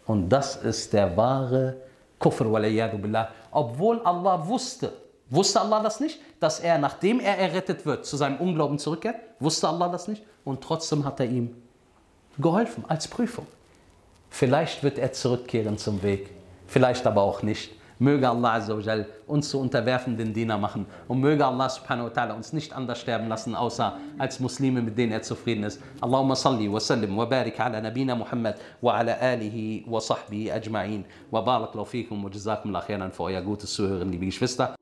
[0.06, 1.78] Und das ist der wahre
[2.20, 3.32] Kufr, billah.
[3.50, 4.92] Obwohl Allah wusste,
[5.30, 9.16] wusste Allah das nicht, dass er, nachdem er errettet wird, zu seinem Unglauben zurückkehrt?
[9.40, 10.22] Wusste Allah das nicht?
[10.44, 11.54] Und trotzdem hat er ihm
[12.38, 13.46] geholfen als Prüfung.
[14.30, 16.30] Vielleicht wird er zurückkehren zum Weg,
[16.66, 17.72] vielleicht aber auch nicht.
[18.00, 22.52] Möge Allah Azzawajal uns zu unterwerfenden Diener machen und möge Allah subhanahu wa ta'ala uns
[22.52, 25.82] nicht anders sterben lassen, außer als Muslime, mit denen er zufrieden ist.
[26.00, 31.04] Allahumma salli wa sallim wa barik ala nabina Muhammad wa ala alihi wa sahbihi ajma'in.
[31.28, 34.77] Wa barak lau fikum wa jazakum khairan für euer gutes Zuhören, liebe Geschwister.